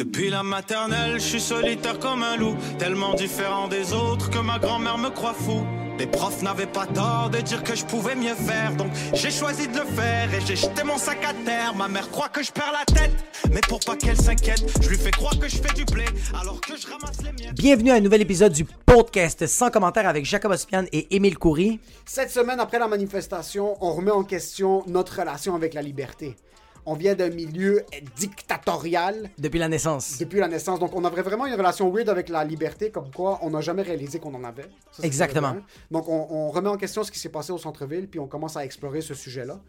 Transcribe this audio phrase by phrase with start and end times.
[0.00, 4.58] Depuis la maternelle, je suis solitaire comme un loup, tellement différent des autres que ma
[4.58, 5.62] grand-mère me croit fou.
[5.98, 9.68] Les profs n'avaient pas tort de dire que je pouvais mieux faire, donc j'ai choisi
[9.68, 11.74] de le faire et j'ai jeté mon sac à terre.
[11.74, 13.12] Ma mère croit que je perds la tête,
[13.52, 16.62] mais pour pas qu'elle s'inquiète, je lui fais croire que je fais du blé alors
[16.62, 17.52] que je ramasse les miens.
[17.52, 21.78] Bienvenue à un nouvel épisode du podcast sans commentaire avec Jacob Ospian et Émile Coury.
[22.06, 26.36] Cette semaine, après la manifestation, on remet en question notre relation avec la liberté.
[26.86, 27.84] On vient d'un milieu
[28.16, 30.18] dictatorial Depuis la naissance.
[30.18, 33.38] depuis la naissance, donc on avait vraiment une relation weird avec la liberté, comme quoi
[33.42, 34.66] on n'a jamais réalisé qu'on en avait.
[34.92, 35.52] Ça, Exactement.
[35.52, 35.62] bien.
[35.90, 38.56] Donc on, on remet en question ce qui s'est passé au centre-ville, puis on commence
[38.56, 39.60] à explorer ce sujet-là.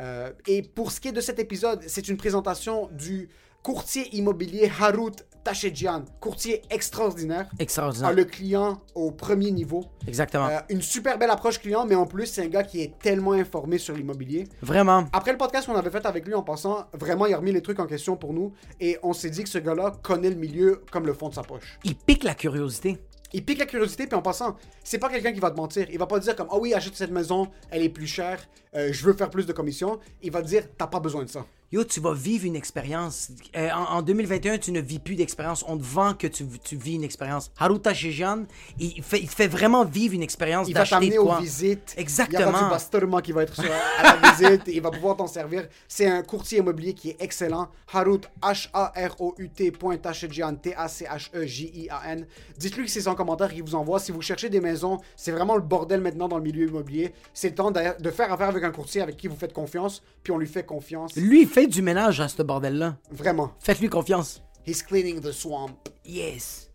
[0.00, 3.28] Euh, et pour ce qui est de cet épisode, c'est une présentation du
[3.62, 5.12] courtier immobilier Harut
[5.44, 7.48] Tachedjian, courtier extraordinaire.
[7.58, 8.10] Extraordinaire.
[8.10, 9.84] A le client au premier niveau.
[10.06, 10.46] Exactement.
[10.46, 13.32] Euh, une super belle approche client, mais en plus, c'est un gars qui est tellement
[13.32, 14.46] informé sur l'immobilier.
[14.62, 15.06] Vraiment.
[15.12, 17.62] Après le podcast qu'on avait fait avec lui en passant, vraiment, il a remis les
[17.62, 18.52] trucs en question pour nous.
[18.80, 21.42] Et on s'est dit que ce gars-là connaît le milieu comme le fond de sa
[21.42, 21.78] poche.
[21.82, 22.98] Il pique la curiosité.
[23.32, 25.86] Il pique la curiosité, puis en passant, c'est pas quelqu'un qui va te mentir.
[25.90, 28.38] Il va pas te dire comme, ah oui, achète cette maison, elle est plus chère,
[28.74, 29.98] euh, je veux faire plus de commissions.
[30.20, 31.46] Il va te dire, t'as pas besoin de ça.
[31.72, 33.30] Yo, tu vas vivre une expérience.
[33.56, 35.64] Euh, en, en 2021, tu ne vis plus d'expérience.
[35.66, 37.50] On te vend que tu, tu vis une expérience.
[37.58, 38.44] Haruta Shejan,
[38.78, 41.94] il fait, il fait vraiment vivre une expérience Il va t'amener aux visites.
[41.96, 42.58] Exactement.
[42.60, 44.64] Il y basturement qui va être sur, à la visite.
[44.66, 45.66] Il va pouvoir t'en servir.
[45.88, 47.70] C'est un courtier immobilier qui est excellent.
[47.90, 52.26] Harut, H-A-R-O-U-T, point Tachedjian, T-A-C-H-E-J-I-A-N.
[52.58, 53.98] Dites-lui que c'est son commentaire qu'il vous envoie.
[53.98, 57.14] Si vous cherchez des maisons, c'est vraiment le bordel maintenant dans le milieu immobilier.
[57.32, 60.34] C'est le temps de, faire affaire avec un courtier avec qui vous faites confiance, puis
[60.34, 61.16] on lui fait confiance.
[61.16, 62.96] Lui, il fait du ménage à ce bordel-là.
[63.10, 63.52] Vraiment.
[63.60, 64.42] Faites-lui confiance.
[64.66, 65.70] He's cleaning the swamp.
[66.04, 66.68] Yes.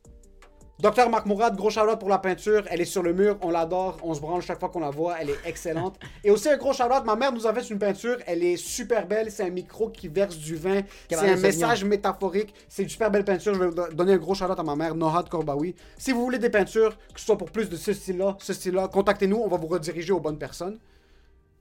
[0.79, 2.63] Docteur Marc Mourad, gros shout pour la peinture.
[2.69, 5.15] Elle est sur le mur, on l'adore, on se branle chaque fois qu'on la voit,
[5.19, 5.97] elle est excellente.
[6.23, 9.07] Et aussi un gros shout ma mère nous a fait une peinture, elle est super
[9.07, 13.09] belle, c'est un micro qui verse du vin, c'est un message métaphorique, c'est une super
[13.09, 13.55] belle peinture.
[13.55, 15.73] Je vais do- donner un gros shout à ma mère, Nohad Korbawi.
[15.97, 18.87] Si vous voulez des peintures, que ce soit pour plus de ce style-là, ce style-là,
[18.87, 20.77] contactez-nous, on va vous rediriger aux bonnes personnes.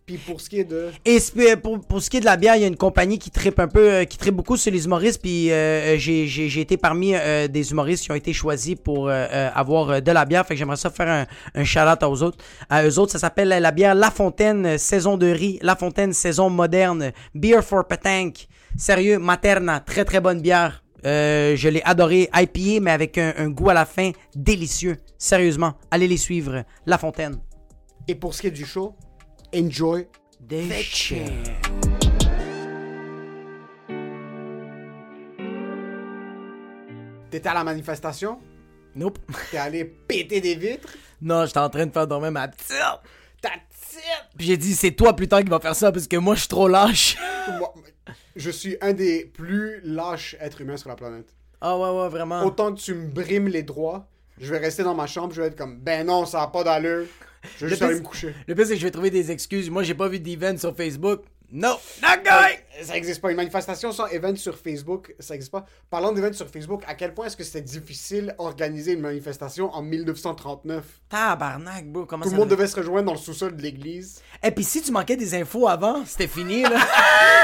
[0.06, 0.90] Puis pour ce qui est de.
[1.04, 3.18] Et sp- pour, pour ce qui est de la bière, il y a une compagnie
[3.18, 5.20] qui tripe un peu, euh, qui tripe beaucoup sur les humoristes.
[5.20, 9.08] Puis euh, j'ai, j'ai, j'ai été parmi euh, des humoristes qui ont été choisis pour
[9.08, 10.46] euh, euh, avoir euh, de la bière.
[10.46, 11.26] Fait que j'aimerais ça faire un,
[11.60, 12.38] un shout-out aux autres.
[12.70, 15.58] À eux autres, ça s'appelle la bière La Fontaine, euh, saison de riz.
[15.60, 17.10] La Fontaine, saison moderne.
[17.34, 18.46] Beer for Petanque.
[18.76, 19.80] Sérieux, Materna.
[19.80, 20.84] Très très bonne bière.
[21.04, 22.30] Euh, je l'ai adoré.
[22.32, 24.98] IPA, mais avec un, un goût à la fin délicieux.
[25.18, 26.62] Sérieusement, allez les suivre.
[26.86, 27.38] La Fontaine.
[28.06, 28.94] Et pour ce qui est du show,
[29.54, 30.06] enjoy.
[30.40, 31.30] Des chairs.
[37.30, 38.38] T'étais à la manifestation,
[38.94, 39.18] Nope.
[39.50, 40.88] t'es allé péter des vitres?
[41.20, 42.68] Non, j'étais en train de faire dormir ma petite.
[43.42, 44.02] Ta petite
[44.36, 46.40] Puis j'ai dit, c'est toi plus tard qui va faire ça parce que moi, je
[46.40, 47.16] suis trop lâche.
[47.58, 47.72] Moi,
[48.34, 51.32] je suis un des plus lâches êtres humains sur la planète.
[51.60, 52.42] Ah ouais, ouais, vraiment.
[52.42, 54.08] Autant que tu me brimes les droits,
[54.40, 56.64] je vais rester dans ma chambre, je vais être comme ben non, ça a pas
[56.64, 57.06] d'allure.
[57.58, 58.34] Je vais juste aller me coucher.
[58.46, 59.70] le pire, c'est que je vais trouver des excuses.
[59.70, 61.22] Moi, j'ai pas vu d'event sur Facebook.
[61.52, 62.58] No, not going!
[62.82, 63.30] Ça existe pas.
[63.30, 65.64] Une manifestation sans event sur Facebook, ça existe pas.
[65.90, 69.82] Parlant d'event sur Facebook, à quel point est-ce que c'était difficile organiser une manifestation en
[69.82, 72.56] 1939 Tabarnak, bro, comment Tout le monde va?
[72.56, 74.20] devait se rejoindre dans le sous-sol de l'église.
[74.42, 76.78] Et puis si tu manquais des infos avant, c'était fini, là.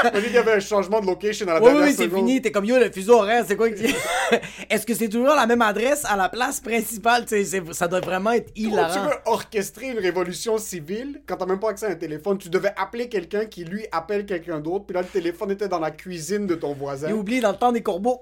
[0.12, 2.18] Qu'il y avait un changement de location à la oui, dernière oui, c'est seconde.
[2.18, 2.42] fini.
[2.42, 3.94] T'es comme, yo, le fuseau horaire, c'est quoi que tu-
[4.70, 7.24] Est-ce que c'est toujours la même adresse à la place principale?
[7.28, 9.04] C'est- ça doit vraiment être Quand tu hilarant.
[9.06, 12.72] veux orchestrer une révolution civile, quand t'as même pas accès à un téléphone, tu devais
[12.76, 16.46] appeler quelqu'un qui lui appelle quelqu'un d'autre, puis là le téléphone était dans la cuisine
[16.46, 17.08] de ton voisin.
[17.08, 18.20] J'ai oublié dans le temps des corbeaux,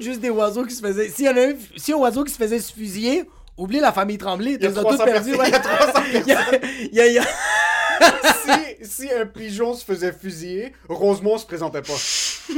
[0.00, 1.08] juste des oiseaux qui se faisaient.
[1.08, 3.24] S'il y en a un, si un oiseau qui se faisait se fusiller,
[3.56, 4.54] oublie la famille Tremblay.
[4.54, 5.30] Il y a T'as 300 tout perdu.
[5.32, 6.60] personnes- il y a 300 Il y a-
[6.90, 7.24] il y a- il y a-
[8.80, 11.92] si, si un pigeon se faisait fusiller, Rosemont se présentait pas.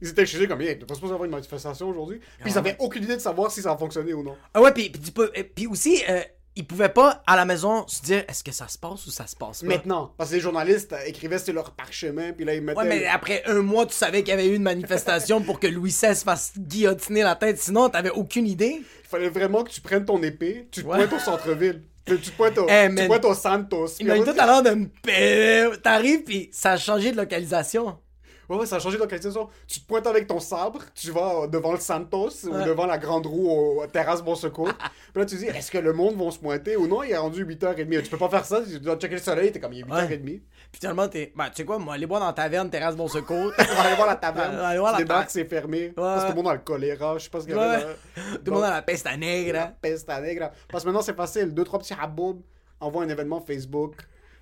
[0.00, 2.20] Ils étaient chez eux comme, hey, t'es pas supposé avoir une manifestation aujourd'hui?
[2.40, 4.36] Puis ils avaient aucune idée de savoir si ça a fonctionné ou non.
[4.54, 6.20] Ah ouais, puis, puis, euh, puis aussi, euh,
[6.58, 9.26] ils pouvaient pas, à la maison, se dire est-ce que ça se passe ou ça
[9.26, 9.66] se passe pas?
[9.66, 12.78] Maintenant, parce que les journalistes euh, écrivaient sur leur parchemin, puis là ils mettaient.
[12.80, 15.68] Ouais, mais après un mois, tu savais qu'il y avait eu une manifestation pour que
[15.68, 17.58] Louis XVI fasse guillotiner la tête.
[17.58, 18.80] Sinon, t'avais aucune idée.
[18.80, 20.98] Il fallait vraiment que tu prennes ton épée, tu te Ouais.
[21.06, 21.82] pointes au centre-ville.
[22.04, 23.86] Tu tu te pointes au, Eh, tu pointes au Santos.
[24.00, 25.76] Il m'a Puis tout à l'heure de me.
[25.76, 27.98] T'arrives, puis ça a changé de localisation.
[28.48, 29.48] Ouais, ouais, ça a changé de localisation.
[29.66, 33.26] Tu te pointes avec ton sabre, tu vas devant le Santos ou devant la grande
[33.26, 34.72] roue au terrasse Bon Secours.
[35.12, 37.02] Puis là, tu dis, est-ce que le monde va se pointer ou non?
[37.02, 38.02] Il est rendu 8h30.
[38.02, 40.22] Tu peux pas faire ça, tu dois checker le soleil, t'es comme, il est 8h30.
[40.22, 40.42] Puis
[40.80, 41.32] finalement, t'es.
[41.36, 43.52] Ben, tu sais quoi, moi, aller boire dans la taverne, terrasse Bon Secours.
[43.58, 44.56] On va aller voir la taverne.
[44.56, 45.92] Ouais, aller voir la débarques, ta- c'est fermé.
[45.94, 47.18] Parce que tout le monde a le choléra.
[47.18, 47.82] Je sais pas ce qu'il y avait.
[48.14, 49.52] Tout le monde a la peste à nègre.
[49.54, 50.50] La peste à nègre.
[50.70, 51.52] Parce que maintenant, c'est facile.
[51.52, 52.40] Deux, trois petits haboubs
[52.80, 53.94] envoient un événement Facebook,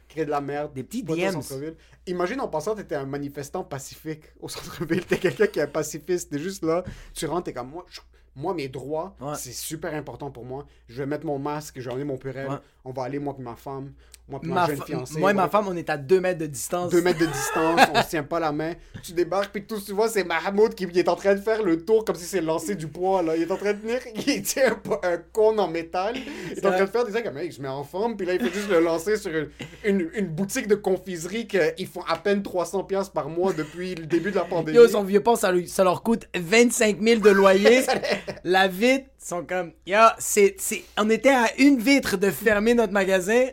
[0.08, 0.72] créent de la merde.
[0.74, 1.32] Des petits DMs.
[1.42, 1.74] centre-ville.
[2.06, 5.04] Imagine en passant, t'étais un manifestant pacifique au centre-ville.
[5.04, 6.30] T'es quelqu'un qui est un pacifiste.
[6.30, 6.84] T'es juste là.
[7.14, 7.84] Tu rentres, t'es comme moi.
[7.88, 8.00] je-
[8.38, 9.34] Moi, mes droits, Ouais.
[9.34, 10.66] c'est super important pour moi.
[10.88, 12.48] Je vais mettre mon masque, je vais emmener mon purel.
[12.50, 12.56] Ouais.
[12.84, 13.94] On va aller, moi et ma femme,
[14.28, 15.20] moi et ma, Ma jeune fa- fiancée.
[15.20, 16.90] moi et ma femme, on est à 2 mètres de distance.
[16.90, 18.72] deux mètres de distance, on se tient pas la main.
[19.02, 21.84] Tu débarques, puis tout tu vois, c'est Mahmoud qui est en train de faire le
[21.84, 23.36] tour comme si c'est lancer du poids, là.
[23.36, 26.16] Il est en train de tenir, il tient un, un cône en métal.
[26.50, 28.16] Il est en train de faire des trucs comme, hey, il se met en forme,
[28.16, 29.48] puis là, il fait juste le lancer sur une,
[29.84, 34.06] une, une boutique de confiserie qu'ils font à peine 300$ piastres par mois depuis le
[34.06, 34.76] début de la pandémie.
[34.76, 37.82] Yo, son vieux pont, ça, ça leur coûte 25 000 de loyer.
[38.44, 40.56] la vitre, sont comme, yo, c'est,
[40.98, 43.46] on était à une vitre de fermer notre magasin.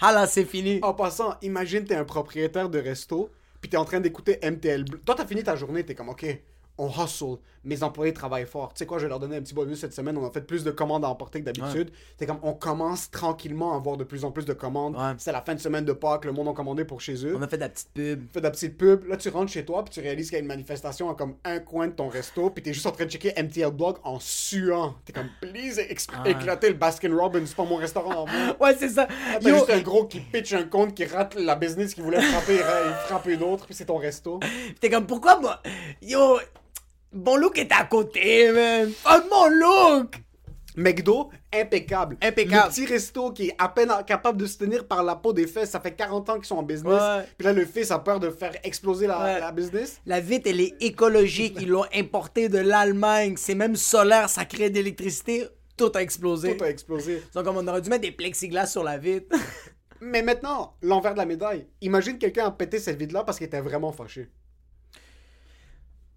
[0.00, 0.80] Ah là, c'est fini.
[0.82, 3.30] En passant, imagine t'es un propriétaire de resto,
[3.60, 4.84] puis t'es en train d'écouter MTL.
[4.84, 5.00] Bleu.
[5.04, 6.26] Toi, t'as fini ta journée, t'es comme, ok,
[6.78, 8.72] on hustle, mes employés travaillent fort.
[8.74, 10.40] Tu sais quoi, je vais leur donner un petit bonus cette semaine, on a fait
[10.42, 11.90] plus de commandes à emporter que d'habitude.
[12.18, 14.96] C'est comme, on commence tranquillement à avoir de plus en plus de commandes.
[14.96, 15.14] Ouais.
[15.18, 17.34] C'est la fin de semaine de Pâques, le monde a commandé pour chez eux.
[17.36, 18.22] On a fait de la petite pub.
[18.32, 20.40] Fais de la petite pub, là tu rentres chez toi, puis tu réalises qu'il y
[20.40, 23.06] a une manifestation à comme un coin de ton resto, puis t'es juste en train
[23.06, 24.94] de checker MTL Blog en suant.
[25.04, 28.56] T'es comme, please, ex- éclater le Baskin Robbins, c'est pas mon restaurant moi.
[28.60, 29.06] Ouais, c'est ça.
[29.10, 32.20] Ah, T'as juste un gros qui pitch un compte, qui rate la business qu'il voulait
[32.20, 34.40] frapper, il ra- il frappe une autre, puis c'est ton resto.
[34.80, 35.60] t'es comme, pourquoi moi?
[36.02, 36.38] Yo,
[37.14, 38.92] mon look est à côté, man.
[39.06, 40.14] Oh, mon look!
[40.76, 42.16] McDo, impeccable.
[42.20, 42.64] Impeccable.
[42.66, 45.46] Le petit resto qui est à peine capable de se tenir par la peau des
[45.46, 47.00] fesses, ça fait 40 ans qu'ils sont en business.
[47.00, 47.24] Ouais.
[47.38, 49.38] Puis là, le fils a peur de faire exploser la, Ouais.
[49.40, 50.00] la business.
[50.04, 51.56] La vitre, elle est écologique.
[51.60, 53.34] Ils l'ont importée de l'Allemagne.
[53.36, 55.46] C'est même solaire, ça crée de l'électricité.
[55.76, 56.56] Tout a explosé.
[56.56, 57.22] Tout a explosé.
[57.34, 59.28] Donc, comme on aurait dû mettre des plexiglas sur la vitre.
[60.00, 61.68] Mais maintenant, l'envers de la médaille.
[61.82, 64.28] Imagine quelqu'un a pété cette vide-là parce qu'il était vraiment fâché.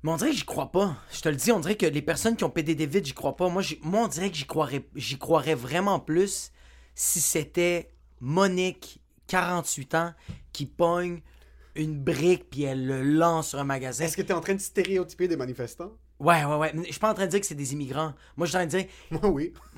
[0.03, 0.95] Mais on dirait que j'y crois pas.
[1.11, 3.35] Je te le dis, on dirait que les personnes qui ont des vitres, j'y crois
[3.35, 3.49] pas.
[3.49, 4.85] Moi, moi on dirait que j'y croirais,
[5.19, 6.51] croirais vraiment plus
[6.95, 10.13] si c'était Monique, 48 ans,
[10.51, 11.21] qui pogne
[11.75, 14.05] une brique puis elle le lance sur un magasin.
[14.05, 15.91] Est-ce que t'es en train de stéréotyper des manifestants?
[16.19, 16.71] Ouais, ouais, ouais.
[16.85, 18.11] Je suis pas en train de dire que c'est des immigrants.
[18.35, 18.85] Moi, je suis en train de dire.
[19.11, 19.53] Moi, oui.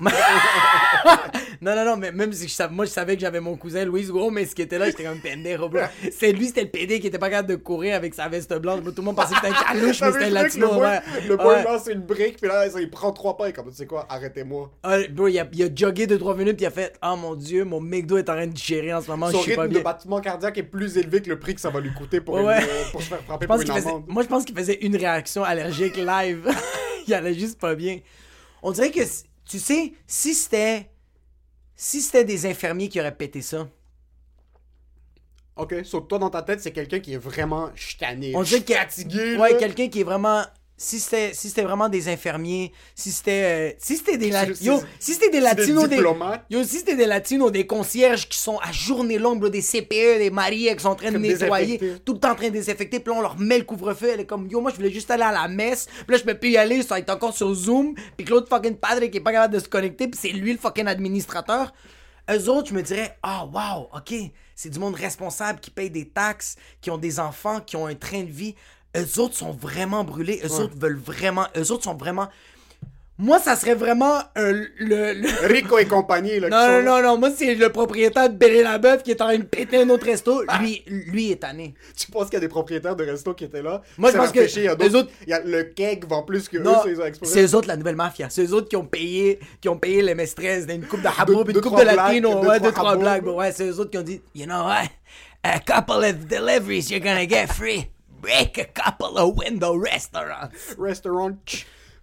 [1.60, 3.84] non, non, non, mais même si je savais, moi, je savais que j'avais mon cousin
[3.84, 5.80] Louis Gros, mais ce qui était là, j'étais comme pendejo, bro.
[6.12, 8.80] C'est lui, c'était le PD qui était pas capable de courir avec sa veste blanche.
[8.82, 10.66] Tout le monde pensait que c'était un calouche, mais c'était un latino.
[10.68, 11.00] Le boy, ouais.
[11.28, 11.62] le boy Ouais.
[11.64, 14.70] lance une brique, puis là, il prend trois pas, et comme, tu sais quoi, arrêtez-moi.
[14.82, 17.34] Ah, bro, il a, il a jogué 2-3 minutes, puis il a fait Oh mon
[17.34, 19.74] dieu, mon McDo est en train de gérer en ce moment, Son je pas rythme
[19.74, 19.82] de bien.
[19.82, 22.58] battement cardiaque est plus élevé que le prix que ça va lui coûter pour, Ouais.
[22.62, 24.96] une- euh, pour se faire frapper pour une faisait- moi, je pense qu'il faisait une
[24.96, 26.29] réaction allergique live.
[27.06, 28.00] il allait juste pas bien.
[28.62, 29.00] On dirait que,
[29.44, 30.90] tu sais, si c'était.
[31.76, 33.66] Si c'était des infirmiers qui auraient pété ça,
[35.56, 38.32] Ok, sauf toi dans ta tête, c'est quelqu'un qui est vraiment chitané.
[38.34, 38.72] on dirait que.
[38.72, 39.36] fatigué.
[39.36, 40.42] Ouais, quelqu'un qui est vraiment.
[40.82, 43.72] Si c'était si c'était vraiment des infirmiers, si c'était.
[43.72, 44.30] euh, si c'était des.
[44.32, 45.96] la- Yo, si c'était des latinos, des.
[46.48, 50.30] Yo, si c'était des latinos, des concierges qui sont à journée longue, des CPE, des
[50.30, 53.12] maris qui sont en train de nettoyer, tout le temps en train de désinfecter, puis
[53.12, 55.22] là, on leur met le couvre-feu, elle est comme, yo, moi, je voulais juste aller
[55.22, 57.52] à la messe, puis là, je peux plus y aller, ça va être encore sur
[57.52, 60.30] Zoom, puis que l'autre fucking padre qui est pas capable de se connecter, puis c'est
[60.32, 61.74] lui le fucking administrateur.
[62.30, 64.14] Eux autres, je me dirais, ah, wow, ok,
[64.54, 67.94] c'est du monde responsable qui paye des taxes, qui ont des enfants, qui ont un
[67.94, 68.54] train de vie.
[68.96, 72.28] Eux autres sont vraiment brûlés, eux autres veulent vraiment, eux autres sont vraiment.
[73.22, 76.48] Moi, ça serait vraiment un- le- le, Rico et compagnie, là.
[76.48, 79.26] non, sont non, non, non, moi c'est le propriétaire de Béré Labeuf qui est en
[79.26, 80.42] train de péter un autre resto.
[80.58, 81.74] Lui, lui est tanné.
[81.94, 83.82] Tu penses qu'il y a des propriétaires de restos qui étaient là?
[83.98, 86.22] Moi, je pense que il y a les autres- Il y a le keg vend
[86.22, 86.94] plus que Non, eux,
[87.24, 88.28] c'est eux autres la nouvelle mafia.
[88.30, 91.34] C'est eux autres qui ont payé, qui ont payé les maîtresses d'une coupe de Deux-
[91.50, 93.26] une coupe de latino, ouais, deux, trois blagues.
[93.26, 94.84] Ouais, c'est eux autres qui ont dit, you know what?
[95.42, 97.90] A couple of deliveries you're gonna get free.
[98.20, 100.48] Break a couple of window restaurants.
[100.78, 101.36] Restaurant.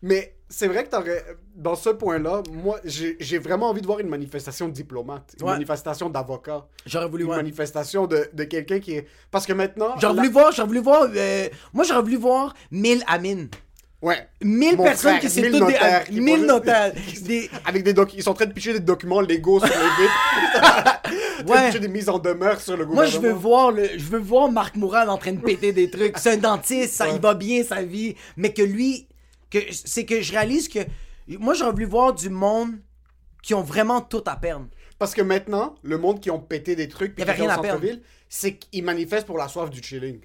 [0.01, 1.23] Mais c'est vrai que t'aurais.
[1.55, 5.53] Dans ce point-là, moi, j'ai vraiment envie de voir une manifestation de diplomate, une Ouais.
[5.53, 7.37] manifestation d'avocat, J'aurais voulu une voir.
[7.37, 9.07] manifestation de, de quelqu'un qui est.
[9.31, 9.95] Parce que maintenant.
[9.99, 11.07] J'aurais la- voulu voir, j'aurais voulu voir.
[11.15, 13.49] euh, moi, j'aurais voulu voir 1000 Amines.
[14.01, 14.27] Ouais.
[14.43, 15.73] 1000 Mon personnes frère, qui c'est 1000 toutes des.
[15.73, 16.93] notaires qui 1000 font- notaires.
[17.23, 18.13] Des- Avec des doc...
[18.13, 21.01] Ils sont en train de picher des documents légaux sur les vitres.
[21.47, 21.67] Ouais.
[21.67, 23.11] picher des mises en demeure sur le Moi, gouvernement.
[23.21, 26.17] je veux voir le, je veux voir Marc Mourad en train de péter des trucs.
[26.17, 27.15] C'est un dentiste, ça, Ouais.
[27.15, 29.07] il va bien sa vie, mais que lui,
[29.51, 30.79] que c'est que je réalise que
[31.37, 32.71] moi j'aurais voulu voir du monde
[33.43, 34.65] qui ont vraiment tout à perdre.
[34.99, 37.59] Parce que maintenant, le monde qui ont pété des trucs, puis Y avait rien à
[37.59, 37.85] perdre.
[38.29, 40.19] c'est qu'ils manifestent pour la soif du chilling.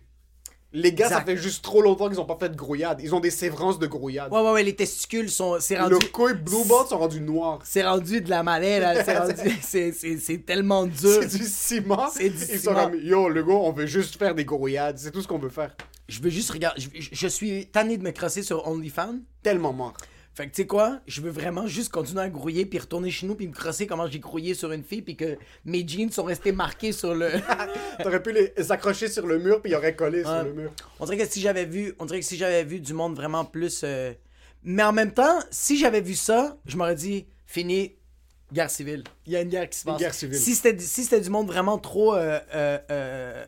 [0.74, 3.00] Les gars, ça fait juste trop longtemps qu'ils ont pas fait de grouillade.
[3.02, 4.32] Ils ont des sévrances de grouillade.
[4.32, 7.58] Ouais ouais ouais, les testicules sont, c'est rendu, Le couille blue ball sont rendus noirs.
[7.64, 9.04] c'est rendu de la malaise, là.
[9.04, 11.20] C'est rendu, c'est, tellement dur.
[11.22, 12.08] C'est du ciment.
[12.10, 12.62] C'est du Ils ciment.
[12.62, 14.98] sont comme, yo, le gars, on veut juste faire des grouillades.
[14.98, 15.76] C'est tout ce qu'on veut faire.
[16.08, 19.16] Je veux juste regarder, je, je suis tanné de me crosser sur OnlyFans.
[19.42, 19.94] Tellement mort.
[20.34, 23.26] Fait que tu sais quoi, je veux vraiment juste continuer à grouiller puis retourner chez
[23.26, 25.36] nous puis me crosser comment j'ai grouillé sur une fille puis que
[25.66, 27.30] mes jeans sont restés marqués sur le
[28.02, 30.72] T'aurais pu les accrocher sur le mur, puis ils auraient collé sur le mur.
[31.00, 33.44] On dirait que si j'avais vu, on dirait que si j'avais vu du monde vraiment
[33.44, 34.12] plus euh,
[34.64, 37.96] mais en même temps, si j'avais vu ça, je m'aurais dit fini
[38.52, 39.02] guerre civile.
[39.26, 40.00] Il y a une guerre qui se Une passe.
[40.00, 40.38] guerre civile.
[40.38, 43.44] Si c'était si du monde vraiment trop euh, euh,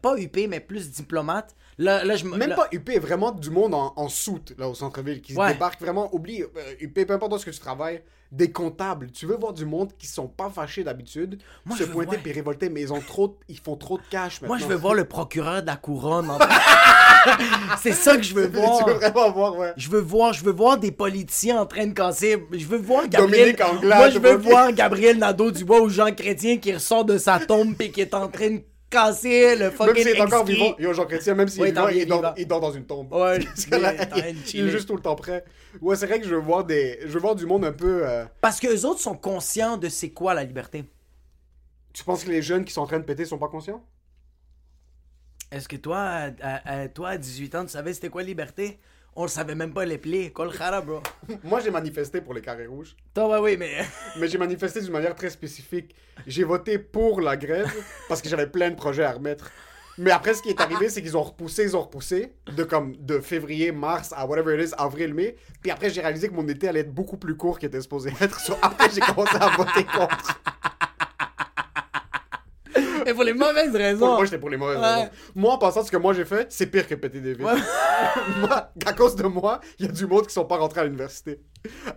[0.00, 3.50] pas, UP mais plus diplomate, là là je me Même là- pas UP, vraiment du
[3.50, 5.52] monde en, en soute, là, au centre-ville, qui Ouais.
[5.52, 6.14] débarque vraiment.
[6.14, 6.46] Oublie, euh,
[6.80, 9.12] UP, peu importe où est-ce que tu travailles, des comptables.
[9.12, 11.40] Tu veux voir du monde qui sont pas fâchés d'habitude,
[11.78, 14.40] se veux pointer voir- puis révolter, mais ils ont trop, ils font trop de cash
[14.40, 14.56] maintenant.
[14.56, 16.28] moi je veux voir le procureur de la couronne.
[16.30, 16.38] en-
[17.80, 18.78] C'est ça que je veux voir.
[18.84, 19.72] tu veux vraiment voir, ouais.
[19.76, 22.44] Je veux voir, je veux voir des politiciens en train de casser.
[22.52, 23.56] Je veux voir Gabriel.
[23.62, 27.74] Anglade, Moi, je veux voir Gabriel Nadeau-Dubois ou Jean Chrétien qui ressort de sa tombe
[27.80, 28.62] et qui est en train de
[28.94, 31.72] casser le Même fucking s'il est encore vivant, yo, Jean Chrétien, même s'il Ouais, est
[31.72, 33.12] vivant, il est il dort, il dans une tombe.
[33.12, 35.44] Ouais, Parce que là, il est il, il juste tout le temps prêt.
[35.80, 38.06] Ouais, c'est vrai que je veux voir des, je veux voir du monde un peu.
[38.08, 40.84] euh, Parce que les autres sont conscients de c'est quoi la liberté.
[41.94, 43.82] Tu penses que les jeunes qui sont en train de péter sont pas conscients?
[45.50, 48.80] Est-ce que toi, à, toi, à 18 ans, tu savais c'était quoi la liberté?
[49.16, 50.30] On le savait même pas les plaies.
[50.30, 51.00] Kol khara, bro?
[51.44, 52.96] Moi, j'ai manifesté pour les carrés rouges.
[53.14, 53.84] Toi, ouais, oui, mais.
[54.18, 55.94] Mais j'ai manifesté d'une manière très spécifique.
[56.26, 57.72] J'ai voté pour la grève
[58.08, 59.50] parce que j'avais plein de projets à remettre.
[59.96, 62.96] Mais après, ce qui est arrivé, c'est qu'ils ont repoussé, ils ont repoussé de comme
[62.96, 65.36] de février, mars à whatever it is, avril, mai.
[65.62, 68.12] Puis après, j'ai réalisé que mon été allait être beaucoup plus court qu'il était supposé
[68.20, 68.40] être.
[68.40, 70.40] So, après, j'ai commencé à voter contre.
[73.04, 74.14] Mais pour les mauvaises Pour- raisons.
[74.16, 74.94] moi, j'étais pour les mauvaises Ouais.
[74.94, 75.08] raisons.
[75.34, 77.44] Moi, en passant, ce que moi j'ai fait, c'est pire que péter des vitres.
[78.40, 80.84] moi, à cause de moi, il y a du monde qui sont pas rentrés à
[80.84, 81.40] l'université.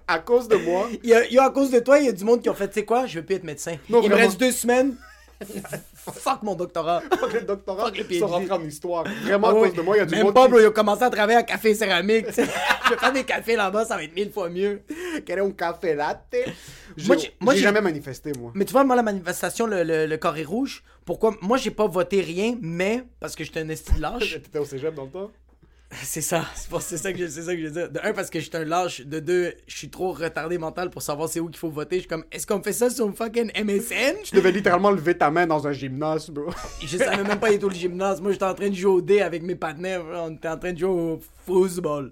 [0.07, 2.09] À cause de moi, Il y, a, y a à cause de toi, il y
[2.09, 3.75] a du monde qui ont fait, tu sais quoi, je veux plus être médecin.
[3.89, 4.95] Non, il me reste deux semaines.
[5.95, 7.01] Fuck mon doctorat.
[7.19, 9.03] fuck le doctorat, Fuck le ils rentrés en histoire.
[9.23, 10.51] Vraiment, à cause de moi, il y a du Même monde pas, qui...
[10.51, 12.25] bro, il a commencé à travailler à café céramique.
[12.35, 14.81] je vais faire des cafés là-bas, ça va être mille fois mieux.
[15.25, 16.35] Quel un café latte?
[16.95, 17.07] J'ai
[17.39, 18.51] Moi, j'ai- jamais manifesté, moi.
[18.55, 21.35] Mais tu vois, moi, la manifestation, le, le, le carré rouge, pourquoi?
[21.41, 24.33] Moi, j'ai pas voté rien, mais parce que j'étais un esti de lâche.
[24.43, 25.31] T'étais au cégep dans le temps?
[25.91, 26.45] C'est ça,
[26.79, 27.89] c'est ça, que je- c'est ça que je veux dire.
[27.91, 29.01] De un, parce que j'étais un lâche.
[29.01, 31.95] De deux, je suis trop retardé mental pour savoir c'est où qu'il faut voter.
[31.97, 35.31] Je suis comme, est-ce qu'on fait ça sur fucking MSN Tu devais littéralement lever ta
[35.31, 36.49] main dans un gymnase, bro.
[36.85, 38.19] Je savais même pas était au gymnase.
[38.21, 40.03] Moi, j'étais en train de jouer au dé avec mes partenaires.
[40.05, 42.11] On était en train de jouer au football.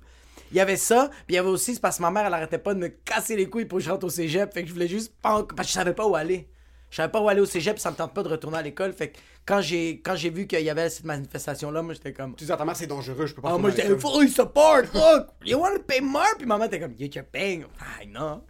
[0.52, 2.34] Il y avait ça, puis il y avait aussi, c'est parce que ma mère, elle
[2.34, 4.54] arrêtait pas de me casser les couilles pour que je rentre au cégep.
[4.54, 6.48] Fait que je voulais juste Parce que je savais pas où aller.
[6.96, 8.94] Je savais pas où aller au cégep, ça me tente pas de retourner à l'école.
[8.94, 12.38] Fait que quand j'ai quand j'ai vu qu'il y avait cette manifestation-là, moi, j'étais comme.
[12.38, 14.84] Tu dis à ta mère, c'est dangereux, je peux pas Ah, moi, j'étais fully support.
[14.94, 16.24] Look, you wanna pay more?
[16.38, 17.66] Puis maman était comme, you you're paying.
[17.82, 18.46] Ah, non.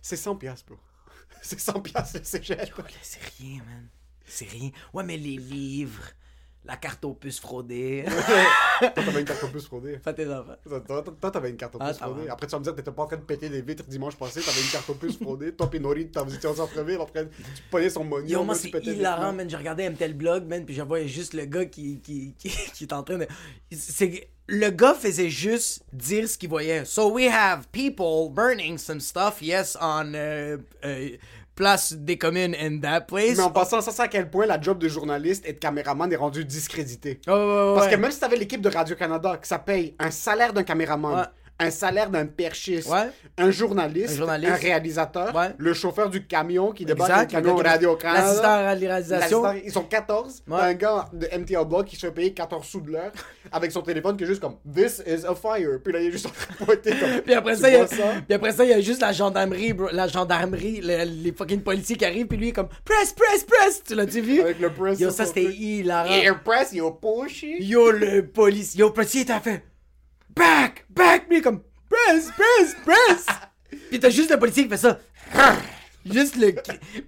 [0.00, 0.78] C'est 100 piastres, bro.
[1.42, 2.72] C'est 100 piastres, le cégep.
[3.02, 3.90] C'est rien, man.
[4.24, 4.70] C'est rien.
[4.94, 6.04] Ouais, mais les livres,
[6.64, 8.04] la carte aux puces fraudée.
[8.80, 9.98] Toi, t'avais une carte opus fraudée.
[10.02, 10.56] Fais tes enfants.
[11.20, 12.26] Toi, t'avais une carte opus Ah, ça fraudée.
[12.26, 12.32] va.
[12.32, 14.40] Après, tu vas me dire, t'étais pas en train de péter des vitres dimanche passé,
[14.40, 15.52] t'avais une carte opus fraudée.
[15.52, 17.28] Toi, pis Nori, t'as visité au centre-ville, en train de.
[17.28, 18.28] Tu prenais son money.
[18.30, 19.48] Yo, moi, c'est hilarant, man.
[19.48, 22.84] J'ai regardé MTL Blog, man, puis je voyais juste le gars qui, qui, qui, qui
[22.84, 23.26] est en train de.
[23.70, 24.28] C'est.
[24.46, 26.84] Le gars faisait juste dire ce qu'il voyait.
[26.84, 31.08] So we have people burning some stuff, yes, on euh, euh,
[31.54, 33.36] place des communes in that place.
[33.36, 36.12] Mais en passant, ça, c'est à quel point la job de journaliste et de caméraman
[36.12, 37.20] est rendue discréditée.
[37.26, 40.10] Oh, ouais, ouais, Parce que même si t'avais l'équipe de Radio-Canada, que ça paye un
[40.10, 41.28] salaire d'un caméraman.
[41.60, 43.08] Un salaire d'un perchiste, Ouais.
[43.38, 44.52] un journaliste, Un journaliste.
[44.52, 45.50] un réalisateur, Ouais.
[45.56, 49.44] le chauffeur du camion qui débarque Exact, le camion l'assistant à la réalisation.
[49.64, 50.42] Ils sont 14.
[50.48, 50.56] Ouais.
[50.58, 53.12] T'as un gars de MTL Blog qui se fait payer 14 sous de l'heure
[53.52, 55.78] avec son téléphone qui est juste comme This is a fire.
[55.82, 56.30] Puis là, il est juste en
[56.64, 57.20] train de.
[57.24, 57.96] Puis après ça, il a, ça?
[58.26, 61.60] puis après ça, il y a juste la gendarmerie, bro, la gendarmerie, le- les fucking
[61.60, 63.82] policiers qui arrivent, puis lui il est comme press, press, press.
[63.86, 64.40] Tu l'as-tu vu?
[64.40, 64.98] Avec le press.
[64.98, 66.10] Yo, ça c'était hilarant.
[66.10, 67.56] Air press, yo, pushy.
[67.62, 69.62] Yo, le policier, yo, policier t'a fait
[70.36, 73.26] back, back, mais comme press, press, press.
[73.90, 74.98] Puis t'as juste le policier qui fait ça.
[76.06, 76.54] Juste le.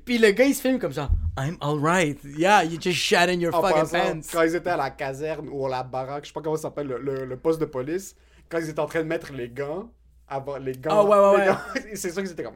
[0.07, 1.11] Puis le gars, il se filme comme ça.
[1.39, 2.19] I'm alright.
[2.25, 4.21] Yeah, you just shat in your En fucking passant, pants.
[4.33, 6.63] quand ils étaient à la caserne ou à la baraque, je sais pas comment ça
[6.63, 8.17] s'appelle, le, le- le poste de police,
[8.49, 9.91] quand ils étaient en train de mettre les gants,
[10.27, 10.91] avant les gants.
[10.93, 11.47] Ah, ouais, ouais, ouais.
[11.47, 11.59] gants,
[11.95, 12.55] c'est sûr qu'ils étaient comme.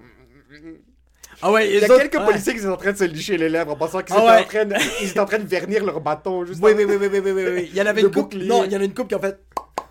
[1.43, 2.25] Ah ouais, Il y a autres- quelques ouais.
[2.25, 4.61] policiers qui étaient en train de se licher les lèvres en pensant qu'ils Ah étaient,
[4.61, 4.65] ouais.
[4.65, 6.47] en train de, ils étaient en train de vernir leur bâton.
[6.47, 7.69] Juste Oui, en- oui, oui, oui, oui, oui, oui.
[7.71, 8.39] Il y en avait une couple.
[8.39, 9.39] Non, il y en a une couple qui ont fait.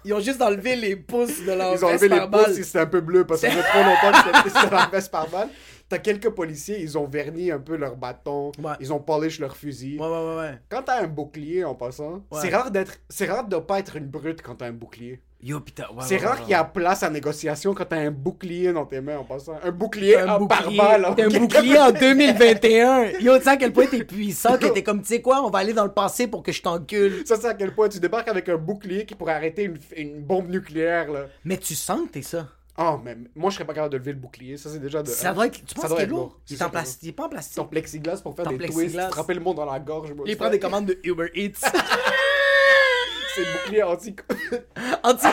[0.06, 2.80] Ils ont juste enlevé les pouces de leur Ils ont enlevé les pouces et c'était
[2.80, 5.50] un peu bleu parce que ça fait trop longtemps que c'était- la veste par balle.
[5.90, 8.74] T'as quelques policiers, ils ont verni un peu leur bâton, Ouais.
[8.80, 9.98] ils ont polish leur fusil.
[10.00, 10.60] Ouais, ouais, ouais, ouais.
[10.70, 12.40] Quand t'as un bouclier en passant, Ouais.
[12.42, 15.20] c'est rare d'être, c'est rare de pas être une brute quand t'as un bouclier.
[15.42, 15.84] Yo, putain.
[15.94, 18.74] ouais, c'est ouais, rare ouais, qu'il y a place à négociation quand t'as un bouclier
[18.74, 19.58] dans tes mains en passant.
[19.64, 21.06] Un bouclier un en bouclier, balle.
[21.06, 23.06] un bouclier en 2021.
[23.22, 25.50] Yo, tu sais à quel point t'es puissant que t'es comme, tu sais quoi, on
[25.50, 27.24] va aller dans le passé pour que je t'encule.
[27.26, 30.22] Ça, c'est à quel point tu débarques avec un bouclier qui pourrait arrêter une, une
[30.22, 31.28] bombe nucléaire, là.
[31.46, 32.48] Mais tu sens que t'es ça.
[32.78, 34.58] Oh, mais moi, je serais pas capable de lever le bouclier.
[34.58, 35.08] Ça, c'est déjà de.
[35.10, 35.64] Ça doit être.
[35.66, 36.20] Tu penses qu'il est lourd?
[36.20, 36.40] lourd.
[36.50, 37.00] Il est en plastique.
[37.04, 37.56] Il est pas en plastique.
[37.58, 39.04] Ton plexiglas pour faire Ton des plexiglas.
[39.04, 40.14] twists, frapper le monde dans la gorge.
[40.26, 41.60] Il prend des commandes de Uber Eats.
[43.36, 44.16] C'est le bouclier anti.
[45.04, 45.28] Anti.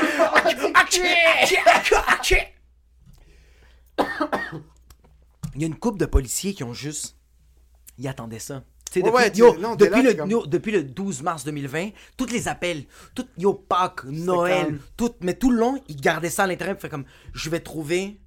[5.55, 7.17] Il y a une couple de policiers qui ont juste.
[7.99, 8.63] Ils attendaient ça.
[8.95, 11.23] Depuis, ouais, tu- yo, non, t'es depuis, là, le, t'es comme- yo, depuis le 12
[11.23, 12.85] mars 2020, tous les appels,
[13.15, 14.79] tout, yo, Pâques, Noël, calme.
[14.97, 16.79] tout, mais tout le long, ils gardaient ça à l'intérieur.
[16.81, 18.19] Fait comme, je vais trouver.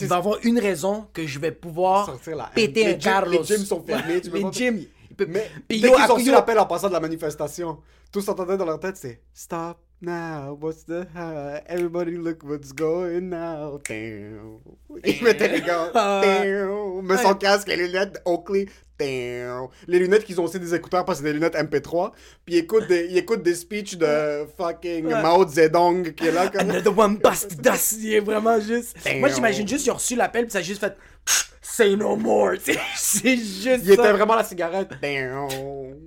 [0.00, 3.02] Il va avoir une raison que je vais pouvoir Sortir la- péter les un gyms-
[3.02, 3.40] Carlos.
[3.40, 4.84] les gyms sont fermés, les gyms.
[5.10, 7.78] il peut- Mais Puis dès qu'ils ont reçu l'appel en passant de la manifestation,
[8.14, 11.60] tous entendaient dans leur tête, c'est Stop now, what's the high?
[11.66, 13.80] Everybody look what's going now.
[13.88, 14.60] Damn.
[15.04, 15.90] Ils mettaient les gars.
[15.92, 17.02] Damn.
[17.02, 18.66] Mais sans casque, les lunettes Oakley.
[19.00, 19.66] Damn.
[19.88, 22.12] Les lunettes qu'ils ont aussi des écouteurs parce que c'est des lunettes MP3.
[22.44, 26.50] Puis ils écoutent des, ils écoutent des speeches de fucking Mao Zedong qui est là
[26.50, 26.70] comme.
[26.70, 27.96] Another one busted us.
[27.98, 28.96] Il est vraiment juste.
[29.18, 30.96] Moi, j'imagine juste, ils ont reçu l'appel, puis ça a juste fait.
[31.76, 32.54] Say no more.
[32.94, 33.82] C'est juste.
[33.84, 34.90] Il était vraiment la cigarette.
[35.02, 35.48] Damn.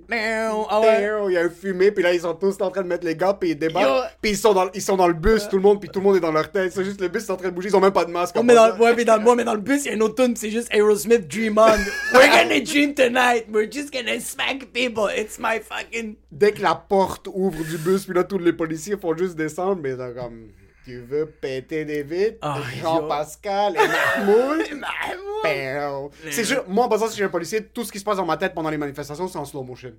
[0.08, 0.64] Damn.
[0.70, 1.02] Ah ouais.
[1.02, 3.04] Damn, il y a un fumé, puis là, ils sont tous en train de mettre
[3.04, 3.58] les gars, puis ils Yo.
[3.58, 4.16] débarquent.
[4.22, 6.06] Puis ils sont, dans, ils sont dans le bus, tout le monde, puis tout le
[6.06, 6.72] monde est dans leur tête.
[6.72, 8.34] C'est juste le bus est en train de bouger, ils ont même pas de masque.
[8.38, 10.02] Oh, mais dans, ouais, mais dans, moi, mais dans le bus, il y a une
[10.02, 11.66] autre tune, c'est juste Aerosmith Dream On.
[12.14, 13.44] We're gonna dream tonight.
[13.52, 15.10] We're just gonna smack people.
[15.14, 16.16] It's my fucking.
[16.32, 19.80] Dès que la porte ouvre du bus, puis là, tous les policiers font juste descendre,
[19.82, 20.48] mais ils sont comme.
[20.88, 22.38] Tu veux péter des vitres?
[22.40, 23.88] Ah, Jean-Pascal et
[24.24, 24.62] Mahmoud?
[25.44, 26.08] Bam.
[26.30, 28.16] C'est juste, moi, en passant, si je suis un policier, tout ce qui se passe
[28.16, 29.90] dans ma tête pendant les manifestations, c'est en slow motion.
[29.90, 29.94] Ouais,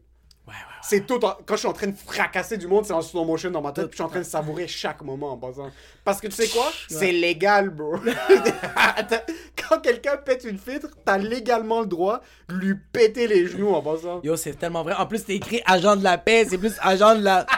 [0.47, 0.63] ouais, ouais.
[0.81, 1.23] C'est tout.
[1.23, 3.61] en- Quand je suis en train de fracasser du monde, c'est en slow motion dans
[3.61, 3.85] ma tête.
[3.85, 5.69] Puis je suis en train de savourer chaque moment en passant.
[6.03, 6.71] Parce que tu sais quoi?
[6.89, 7.97] C'est légal, bro.
[9.69, 13.83] Quand quelqu'un pète une filtre, t'as légalement le droit de lui péter les genoux en
[13.83, 14.21] passant.
[14.23, 14.95] Yo, c'est tellement vrai.
[14.95, 17.45] En plus, c'est écrit agent de la paix, c'est plus agent de la.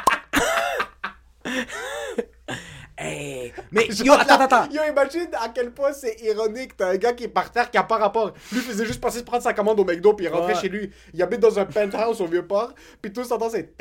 [3.71, 4.71] Mais yo, attends, attends, attends.
[4.73, 6.75] Yo, imagine à quel point c'est ironique.
[6.75, 8.34] T'as un gars qui est par terre qui a pas rapport.
[8.51, 10.60] Lui faisait juste passer prendre sa commande au McDo puis il rentrait Ouais.
[10.60, 10.91] chez lui.
[11.13, 12.73] Il habite dans un penthouse au vieux port.
[13.01, 13.73] Puis tout s'entend c'est.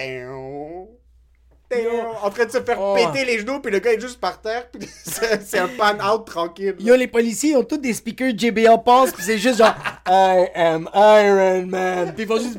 [2.23, 2.95] En train de se faire Oh.
[2.97, 3.61] péter les genoux.
[3.61, 4.69] Puis le gars est juste par terre.
[4.71, 6.75] Puis c'est un pan out tranquille.
[6.81, 9.75] Yo, les policiers, ils ont tous des speakers JBL Pulse, pis c'est juste genre
[10.07, 12.15] I am Iron Man.
[12.15, 12.59] Pis ils font juste.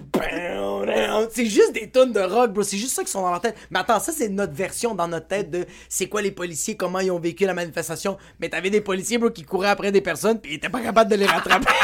[1.31, 2.63] C'est juste des tonnes de rock, bro.
[2.63, 3.55] C'est juste ça qui sont dans leur tête.
[3.69, 6.99] Mais attends, ça, c'est notre version dans notre tête de c'est quoi les policiers, comment
[6.99, 8.17] ils ont vécu la manifestation.
[8.39, 11.09] Mais t'avais des policiers, bro, qui couraient après des personnes, pis ils étaient pas capables
[11.09, 11.71] de les rattraper.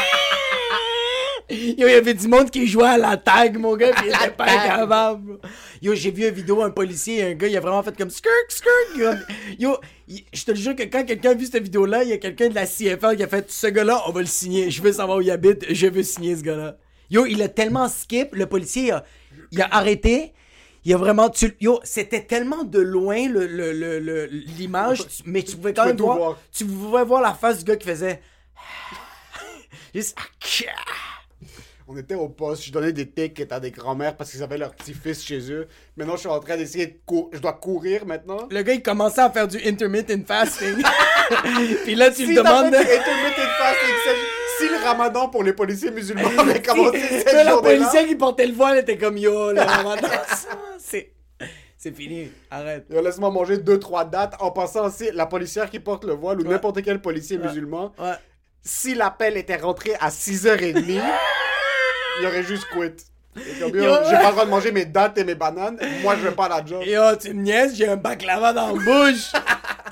[1.50, 1.56] Yo,
[1.88, 4.30] il y avait du monde qui jouait à la tag, mon gars, pis il était
[4.36, 5.22] pas capable.
[5.22, 5.38] bro.
[5.80, 8.50] Yo, j'ai vu une vidéo, un policier, un gars, il a vraiment fait comme skirk,
[8.50, 9.16] skirk.
[9.58, 12.18] Yo, je te le jure que quand quelqu'un a vu cette vidéo-là, il y a
[12.18, 14.70] quelqu'un de la CFL qui a fait ce gars-là, on va le signer.
[14.70, 16.76] Je veux savoir où il habite, je veux signer ce gars-là.
[17.10, 19.04] Yo, il a tellement skip, le policier, il a,
[19.52, 20.32] il a arrêté.
[20.84, 21.28] Il a vraiment.
[21.28, 25.82] Tu, yo, c'était tellement de loin le- le- le- le- l'image, mais tu pouvais quand
[25.82, 26.38] Tu même voir, voir.
[26.52, 28.20] Tu pouvais voir la face du gars qui faisait.
[29.94, 30.16] Juste.
[31.90, 32.64] On était au poste.
[32.64, 35.66] Je donnais des tickets à des grands-mères parce qu'ils avaient leur petit-fils chez eux.
[35.96, 37.28] Maintenant, je suis en train d'essayer de courir.
[37.32, 38.46] Je dois courir maintenant.
[38.50, 40.74] Le gars, il commençait à faire du intermittent fasting.
[41.84, 42.70] Puis là, tu Si lui demandes.
[42.70, 43.94] du intermittent fasting,
[44.58, 48.54] si le ramadan pour les policiers musulmans avait commencé cette journée-là, policière qui portait le
[48.54, 50.08] voile était comme yo, le ramadan,
[50.78, 51.12] c'est.
[51.80, 52.86] C'est fini, arrête.
[52.90, 56.42] Laisse-moi manger deux, trois dates en passant aussi la policière qui porte le voile ou
[56.44, 57.92] n'importe quel policier musulman.
[58.00, 58.14] Ouais.
[58.64, 61.00] Si l'appel était rentré à 6h30,
[62.20, 63.04] il aurait juste quit.
[63.36, 63.94] Et comme, yo, Yo.
[64.10, 65.78] j'ai pas le droit de manger mes dates et mes bananes.
[66.02, 66.82] Moi, je veux pas la job.
[66.84, 69.30] Yo, tu me niaises, j'ai un baklava dans la bouche.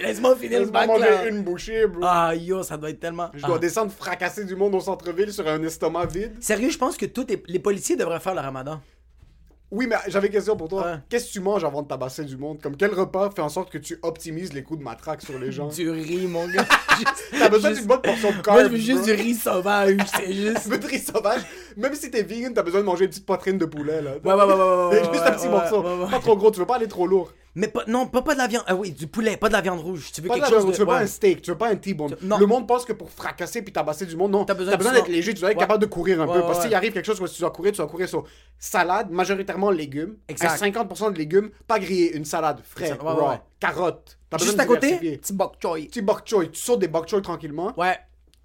[0.01, 0.99] Laisse-moi finir le baklava.
[1.17, 2.01] manger une bouchée, bro.
[2.05, 3.31] Ah, yo, ça doit être tellement.
[3.35, 3.61] Je dois Ah.
[3.61, 6.33] descendre fracasser du monde au centre-ville sur un estomac vide.
[6.41, 8.81] Sérieux, je pense que tous les, les policiers devraient faire le ramadan.
[9.73, 10.83] Oui, mais j'avais une question pour toi.
[10.85, 10.95] Ouais.
[11.09, 12.63] Qu'est-ce que tu manges avant de tabasser du monde?
[12.63, 15.51] Comme quel repas fait en sorte que tu optimises les coups de matraque sur les
[15.51, 15.67] gens?
[15.75, 16.65] Du riz, mon gars.
[17.37, 18.61] T'as besoin Juste- d'une bonne portion de Moi, carbs.
[18.61, 19.07] je veux juste bro.
[19.07, 19.97] du riz sauvage.
[20.17, 20.71] C'est Un juste.
[20.71, 21.41] peu de riz sauvage.
[21.77, 24.13] Même si t'es vegan, t'as besoin de manger une petite poitrine de poulet, là.
[24.25, 25.83] Ouais, ouais, ouais, ouais, ouais, Juste un petit morceau.
[26.11, 27.33] Pas trop gros, tu veux pas aller trop lourd.
[27.57, 28.65] Mais pas, non, pas, pas de la viande.
[28.67, 30.13] Ah oui, du poulet, pas de la viande rouge.
[30.13, 30.73] Tu veux Pas de quelque la- chose de.
[30.73, 32.15] tu veux pas un steak, tu veux pas un T-bone.
[32.17, 32.27] Tu-.
[32.27, 34.45] Le monde pense que pour fracasser puis tabasser du monde, non.
[34.45, 35.63] T'as besoin besoin, d'être léger, tu dois être Ouais.
[35.63, 36.41] capable de courir un Ouais, peu.
[36.43, 38.25] parce que s'il arrive quelque chose où tu dois courir, tu dois courir sur
[38.59, 40.17] salade, majoritairement légumes.
[40.29, 40.53] Exact.
[40.63, 44.19] Un 50% de légumes, pas grillé, une salade, frais, raw, carottes.
[44.29, 45.87] T'as Juste à côté, petit bok choy.
[45.87, 47.73] Petit bok choy, tu sautes des bok choy tranquillement.
[47.79, 47.97] Ouais.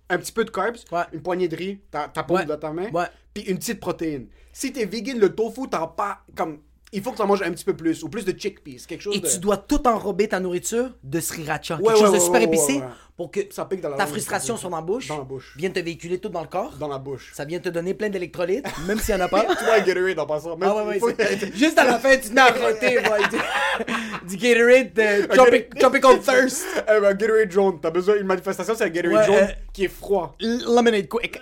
[0.09, 1.03] un petit peu de carbs, Ouais.
[1.13, 3.05] une poignée de riz, ta, ta paume dans ta main, Ouais.
[3.33, 4.27] puis une petite protéine.
[4.51, 6.59] Si t'es vegan, le tofu, t'as pas comme.
[6.93, 9.01] Il faut que tu en manges un petit peu plus, ou plus de chickpeas, quelque
[9.01, 9.27] chose Et de.
[9.27, 11.77] tu dois tout enrober ta nourriture de sriracha.
[11.77, 12.81] Ouais, quelque chose ouais, de super épicé.
[13.21, 15.53] Pour que Ça pique dans la ta langue, frustration dans la bouche, Dans la bouche.
[15.55, 16.73] vienne te véhiculer tout dans le corps.
[16.79, 17.29] Dans la bouche.
[17.35, 19.45] Ça vient te donner plein d'électrolytes, même s'il n'y en a pas.
[19.59, 20.57] Tu vois un Gatorade en passant.
[20.57, 21.15] Même Ah ouais, ouais,
[21.53, 25.79] Juste à la fin, tu te mets à frotter, boy, du, du Gatorade de Tropic-
[25.79, 26.65] Tropical Thirst.
[26.87, 27.79] Eh ben, Gatorade jaune.
[27.79, 30.35] T'as besoin d'une manifestation, c'est un Gatorade Ouais, jaune euh, qui est froid.
[30.39, 31.39] Lemonade quick.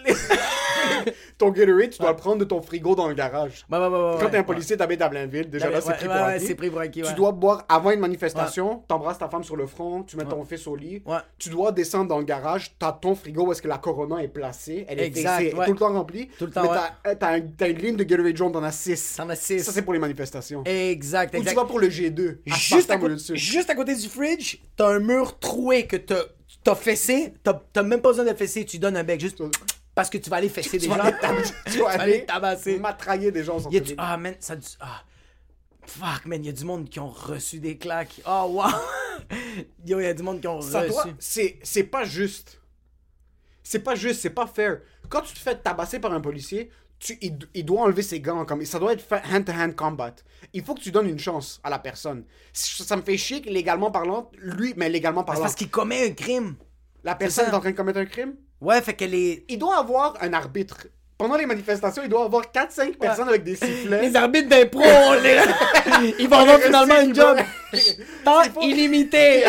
[1.37, 3.65] Ton Gatorade, tu dois le prendre de ton frigo dans le garage.
[3.69, 6.79] Quand t'es un policier, t'habites à Blainville, déjà là, c'est pris pour c'est pris pour
[6.81, 10.25] acquis, Tu dois boire avant une manifestation, t'embrasses ta femme sur le front, tu mets
[10.25, 11.01] ton fils au lit.
[11.37, 14.27] Tu dois descendre dans le garage, t'as ton frigo où est-ce que la Corona est
[14.27, 14.85] placée.
[14.87, 15.65] Elle est Exact, ouais.
[15.65, 16.27] tout le temps remplie.
[16.37, 16.75] Tout le temps, Mais ouais.
[17.03, 17.15] t'as, euh,
[17.57, 19.15] t'as un- une ligne de Gatorade jaune, t'en as 6.
[19.17, 19.63] T'en as six.
[19.63, 20.63] Ça, c'est pour les manifestations.
[20.65, 21.55] Exact, Ou tu exact.
[21.55, 22.39] vas pour le G2.
[22.45, 26.23] Juste à, côté, juste à côté du fridge, t'as un mur troué que t'as
[26.63, 27.33] t'as fessé.
[27.43, 29.41] T'as même pas besoin de fesser, tu donnes un bec juste
[29.95, 31.11] parce que tu vas aller fesser des Tu vas gens.
[31.71, 32.79] tu vas aller tabasser.
[32.79, 33.95] matrailler des gens sur Y a ce du- ligne.
[33.99, 34.55] Ah, man, ça.
[34.79, 35.01] Ah.
[35.89, 38.21] Fuck, man, y a du monde qui ont reçu des claques.
[38.27, 38.69] Oh, wow.
[39.85, 40.91] Yo, y a du monde qui ont Ça reçu.
[40.91, 42.61] doit- c'est c'est pas juste.
[43.63, 44.81] C'est pas juste, c'est pas fair.
[45.09, 48.45] Quand tu te fais tabasser par un policier, tu, il, il doit enlever ses gants.
[48.45, 50.15] Comme, ça doit être hand-to-hand combat.
[50.53, 52.23] Il faut que tu donnes une chance à la personne.
[52.53, 55.69] Ça ça me fait chier que légalement parlant, lui, mais légalement C'est parlant, parce qu'il
[55.69, 56.55] commet un crime.
[57.03, 58.35] la personne est en train de commettre un crime?
[58.61, 59.45] Ouais, fait qu'elle est.
[59.49, 60.87] Il doit avoir un arbitre.
[61.19, 64.03] Pendant les manifestations, il doit avoir 4-5 personnes avec des sifflets.
[64.03, 64.79] Les arbitres d'impro,
[65.21, 66.13] les...
[66.19, 67.37] ils vont avoir finalement un job.
[68.23, 69.43] Temps illimité.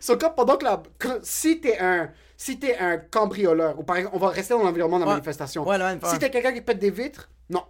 [0.00, 0.82] So, comme pendant que la...
[1.22, 2.10] si t'es un...
[2.36, 5.14] Si t'es un cambrioleur, ou par exemple, on va rester dans l'environnement de la Ouais.
[5.14, 5.66] manifestation.
[5.66, 5.98] Ouais, ouais.
[6.06, 7.62] Si t'es quelqu'un qui pète des vitres, non.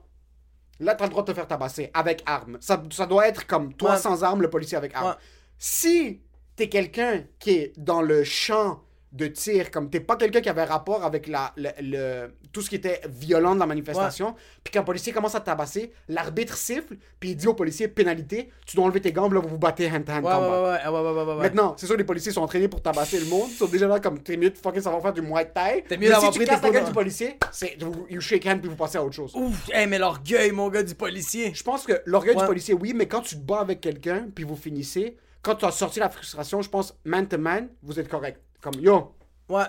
[0.81, 2.57] Là, t'as le droit de te faire tabasser avec arme.
[2.63, 5.17] Ça, ça doit être comme toi sans arme, le policier avec arme.
[5.59, 6.23] Si
[6.57, 8.81] t'es quelqu'un qui est dans le champ
[9.15, 12.69] de tir, comme t'es pas quelqu'un qui avait rapport avec la, le, le- tout ce
[12.69, 16.97] qui était violent de la manifestation, puis qu'un policier commence à te tabasser, l'arbitre siffle,
[17.21, 19.87] puis il dit au policier pénalité, tu dois enlever tes gants, là vous vous battez
[19.89, 20.63] hand-to-hand Ouais, ouais, combat.
[20.63, 21.43] ouais, ouais, ouais, ouais, ouais, ouais.
[21.45, 23.49] Maintenant, c'est sûr, les policiers sont entraînés pour tabasser le monde.
[23.51, 25.85] Ils sont déjà là comme t'es mieux de fucking savoir faire du Muay Thai.
[25.89, 27.77] T'es mieux d'avoir si pris tu tes la gueule du policier, c'est
[28.11, 29.33] you shake hand puis vous passez à autre chose.
[29.37, 31.53] Ouf, hey, mais l'orgueil, mon gars, du policier.
[31.55, 34.43] Je pense que l'orgueil du policier, oui, mais quand tu te bats avec quelqu'un puis
[34.45, 38.09] vous finissez, quand tu as sorti la frustration, je pense man to man, vous êtes
[38.09, 38.41] correct.
[38.65, 39.15] Comme yo,
[39.51, 39.65] Ouais.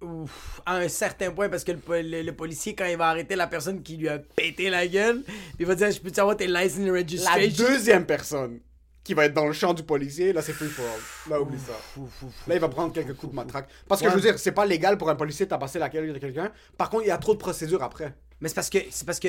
[0.00, 3.08] Ouf, à un certain point, parce que le, po- le- le policier, quand il va
[3.08, 5.22] arrêter la personne qui lui a pété la gueule,
[5.60, 7.66] il va dire Je peux-tu avoir tes license la registration?
[7.68, 8.60] deuxième personne
[9.04, 11.30] qui va être dans le champ du policier, là c'est free for all.
[11.30, 11.72] Là oublie ça.
[12.48, 13.68] Là il va prendre quelques coups de matraque.
[13.88, 14.12] Parce que Ouais.
[14.12, 16.52] je veux dire, c'est pas légal pour un policier de tabasser la gueule de quelqu'un.
[16.76, 18.14] Par contre, il y a trop de procédures après.
[18.40, 18.78] Mais c'est parce que.
[18.90, 19.28] C'est parce que.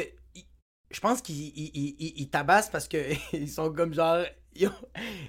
[0.91, 2.97] Je pense qu'ils ils, ils- ils- ils tabassent parce que
[3.33, 4.23] ils sont comme genre.
[4.59, 4.69] Yo,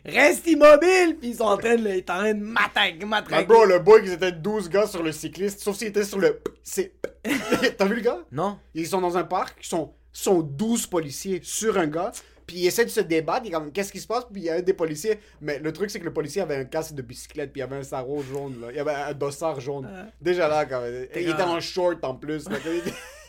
[0.04, 1.16] reste immobile!
[1.20, 3.46] Puis ils sont en train de, ils sont en train de matraquer, matraquer.
[3.46, 6.40] bro, le boy, ils étaient 12 gars sur le cycliste, sauf s'ils étaient sur le.
[6.64, 6.94] C'est.
[7.78, 8.18] T'as vu le gars?
[8.32, 8.58] Non?
[8.74, 12.10] Ils sont dans un parc, ils sont, sont 12 policiers sur un gars,
[12.50, 14.50] puis ils essaient de se débattre, ils comme qu'est-ce qui se passe, puis il y
[14.50, 17.02] a un des policiers, mais le truc c'est que le policier avait un casque de
[17.02, 18.66] bicyclette, puis il y avait un sarrau jaune, là.
[18.70, 19.88] il y avait un dossard jaune.
[20.20, 21.06] Déjà là, quand même.
[21.14, 22.48] il était en short en plus.
[22.48, 22.56] là,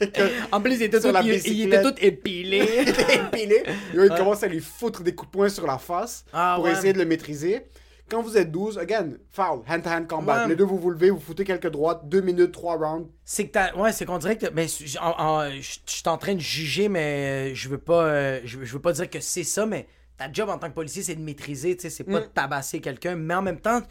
[0.52, 1.80] En plus, il était, Sur tout, la il, il bicyclette.
[1.86, 2.68] était tout épilé.
[2.82, 3.64] il était épilé.
[3.94, 6.66] Et il commence à lui foutre des coups de poing sur la face Ah, pour
[6.66, 6.72] ouais.
[6.72, 7.68] essayer de le maîtriser.
[8.12, 10.44] Quand vous êtes 12, again, foul, hand-to-hand combat.
[10.44, 10.50] Ouais.
[10.50, 13.08] Les deux, vous vous levez, vous foutez quelques droites, 2 minutes, 3 rounds.
[13.24, 13.74] C'est que t'as.
[13.76, 14.48] Ouais, c'est qu'on dirait que.
[14.54, 15.50] Mais je en-
[15.86, 18.04] suis en train de juger, mais euh, je veux pas.
[18.04, 20.68] euh, je, veux- je veux pas dire que c'est ça, mais ta job en tant
[20.68, 22.24] que policier, c'est de maîtriser, tu sais, c'est pas Mm.
[22.24, 23.16] de tabasser quelqu'un.
[23.16, 23.82] Mais en même temps,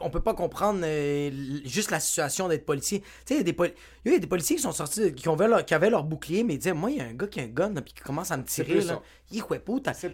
[0.00, 1.30] on peut pas comprendre euh,
[1.64, 3.00] juste la situation d'être policier.
[3.00, 3.72] Tu sais, il y a des poli-
[4.04, 6.44] il y a des policiers qui sont sortis, qui, ont leur, qui avaient leur bouclier,
[6.44, 7.92] mais ils disaient, moi, il y a un gars qui a un gun, là, puis
[7.92, 9.02] qui commence à me tirer, là.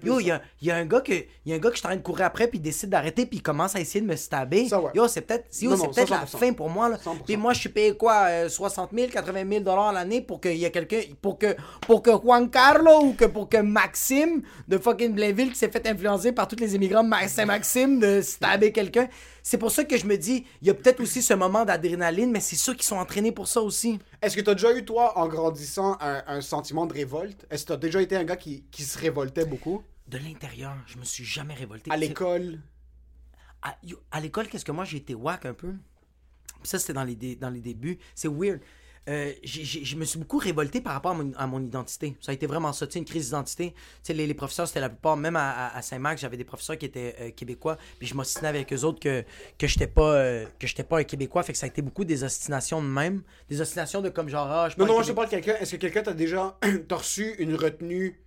[0.00, 1.58] plus Yo, il y a, il y a un gars que, il y a un
[1.58, 3.42] gars que je suis en train de courir après, puis il décide d'arrêter, puis il
[3.42, 4.68] commence à essayer de me stabber.
[4.68, 4.90] Ça, ouais.
[4.94, 5.46] Yo, c'est peut-être,
[5.92, 6.38] ça, la 100%.
[6.38, 6.96] fin pour moi, là.
[6.96, 7.22] 100%.
[7.24, 10.56] Puis moi, je suis payé quoi euh, 60 000, 80 000 dollars l'année pour qu'il
[10.56, 14.78] y ait quelqu'un, pour que, pour que Juan Carlo ou que pour que Maxime de
[14.78, 19.08] fucking Blainville qui s'est fait influencer par tous les immigrants de Saint-Maxime de stabber quelqu'un.
[19.46, 22.30] C'est pour ça que je me dis, il y a peut-être aussi ce moment d'adrénaline,
[22.30, 23.98] mais c'est ceux qui sont entraînés pour ça aussi.
[24.22, 27.46] Est-ce que tu as déjà eu, toi, en grandissant, un, un sentiment de révolte?
[27.50, 29.82] Est-ce que tu as déjà été un gars qui, qui se révoltait beaucoup?
[30.08, 31.90] De l'intérieur, je me suis jamais révolté.
[31.90, 32.58] À l'école?
[34.10, 35.74] À, l'école, qu'est-ce que moi j'ai été whack un peu?
[36.62, 37.98] Ça, c'était dans les, dé- dans les débuts.
[38.14, 38.60] C'est weird.
[39.08, 42.16] Euh, je me suis beaucoup révolté par rapport à mon, à mon identité.
[42.20, 43.72] Ça a été vraiment ça, tu sais, une crise d'identité.
[43.72, 46.86] Tu sais, les, les professeurs, c'était la plupart, même à, Saint-Marc, j'avais des professeurs qui
[46.86, 49.22] étaient euh, québécois, puis je m'ostinais avec eux autres que,
[49.58, 51.42] que j'étais pas, euh, que pas un québécois.
[51.42, 53.22] Fait que ça a été beaucoup des ostinations de même.
[53.48, 55.56] Des ostinations de comme genre, ah, je Non, non, je parle de quelqu'un.
[55.60, 58.23] Est-ce que quelqu'un t'a déjà t'as reçu une retenue?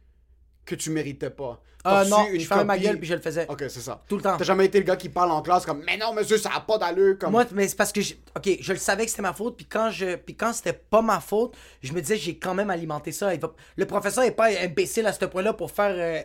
[0.68, 3.46] Que tu méritais pas Ah T'as non, je fermais ma gueule puis je le faisais.
[3.50, 4.04] Ok, c'est ça.
[4.08, 4.38] Tout le temps.
[4.38, 6.60] T'as jamais été le gars qui parle en classe comme Mais non, monsieur, ça a
[6.60, 7.18] pas d'allure.
[7.18, 7.32] Comme...
[7.32, 9.66] Moi, mais c'est parce que, j'ai- ok, je le savais que c'était ma faute, puis
[9.66, 13.12] quand je, puis quand c'était pas ma faute, je me disais j'ai quand même alimenté
[13.12, 13.34] ça.
[13.34, 15.96] Il va- Le professeur est pas imbécile à ce point-là pour faire.
[15.98, 16.22] euh,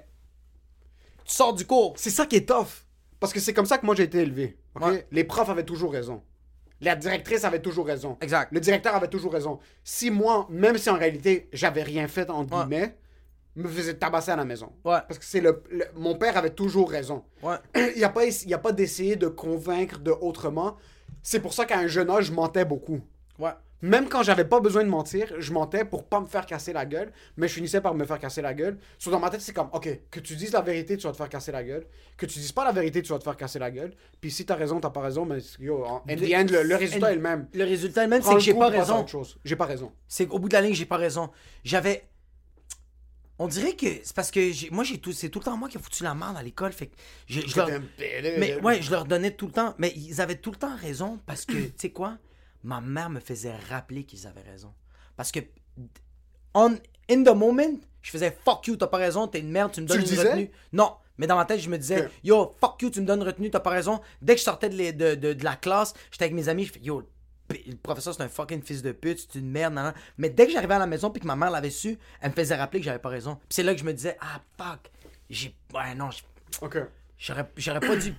[1.25, 1.95] Tu sors du cours.
[1.97, 2.85] C'est ça qui est tough.
[3.21, 4.57] Parce que c'est comme ça que moi j'ai été élevé.
[4.75, 4.85] ok?
[4.87, 5.07] Ouais.
[5.13, 6.23] Les profs avaient toujours raison.
[6.81, 8.19] La directrice avait toujours raison.
[8.21, 8.51] Exact.
[8.51, 9.61] Le directeur avait toujours raison.
[9.85, 12.65] Si moi, même si en réalité j'avais rien fait, entre Ouais.
[12.65, 12.97] guillemets,
[13.57, 14.73] me faisait tabasser à la maison.
[14.85, 14.99] Ouais.
[15.07, 17.25] Parce que c'est le, le- Mon père avait toujours raison.
[17.43, 17.57] Ouais.
[17.95, 20.77] Il n'y a pas, il y a pas d'essayer de convaincre de autrement.
[21.23, 23.01] C'est pour ça qu'à un jeune âge, je mentais beaucoup.
[23.39, 23.51] Ouais.
[23.85, 26.87] Même quand j'avais pas besoin de mentir, je mentais pour pas me faire casser la
[26.87, 28.79] gueule, mais je finissais par me faire casser la gueule.
[28.97, 31.17] So, dans ma tête, c'est comme, ok, que tu dises la vérité, tu vas te
[31.17, 31.85] faire casser la gueule.
[32.17, 33.93] Que tu dises pas la vérité, tu vas te faire casser la gueule.
[34.21, 36.77] Puis si t'as raison, t'as pas raison, mais yo, en in the end, le, le
[36.77, 37.49] résultat est le même.
[37.53, 39.05] Le résultat même, c'est que le j'ai pas raison.
[39.45, 39.91] J'ai pas raison.
[40.07, 41.31] C'est qu'au bout de la ligne, j'ai pas raison.
[41.65, 42.05] J'avais.
[43.39, 45.69] On dirait que c'est parce que j'ai- moi, j'ai tout, c'est tout le temps moi
[45.69, 46.73] qui ai foutu la merde à l'école.
[46.73, 47.67] Fait que je, je leur-
[48.39, 49.75] Mais ouais, je leur donnais tout le temps.
[49.79, 52.19] Mais ils avaient tout le temps raison parce que, tu sais quoi?
[52.63, 54.73] Ma mère me faisait rappeler qu'ils avaient raison.
[55.17, 55.41] Parce que,
[56.55, 59.81] on, in the moment, je faisais fuck you, t'as pas raison, t'es une merde, tu
[59.81, 60.29] me donnes le une disais?
[60.29, 60.51] retenue.
[60.73, 63.51] Non, mais dans ma tête, je me disais, yo, fuck you, tu me donnes retenue,
[63.51, 64.01] t'as pas raison.
[64.21, 66.65] Dès que je sortais de, les- de, de- de la classe, j'étais avec mes amis,
[66.67, 67.03] je fais, yo,
[67.67, 69.95] le professeur, c'est un fucking fils de pute, c'est une merde, nan, nan.
[70.19, 72.35] Mais dès que j'arrivais à la maison puis que ma mère l'avait su, elle me
[72.35, 73.35] faisait rappeler que j'avais pas raison.
[73.37, 74.91] Puis c'est là que je me disais, ah, fuck,
[75.31, 75.55] j'ai.
[75.75, 76.23] Ouais, non, j'ai-
[76.61, 76.79] Ok.
[77.19, 78.15] J'aurais, j'aurais pas dû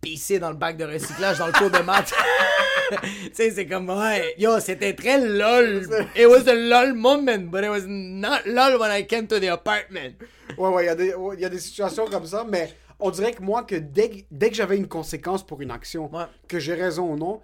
[0.00, 2.12] pisser dans le bac de recyclage dans le cours de maths.
[2.90, 5.86] tu sais, c'est comme, ouais, yo, c'était très lol.
[6.16, 9.48] It was a lol moment, but it was not lol when I came to the
[9.48, 10.14] apartment.
[10.58, 12.74] Ouais, ouais, il y, a des- ouais, il y a des situations comme ça, mais
[13.00, 16.14] on dirait que moi, que dès, que- dès que j'avais une conséquence pour une action,
[16.14, 16.24] Ouais.
[16.46, 17.40] que j'ai raison ou non,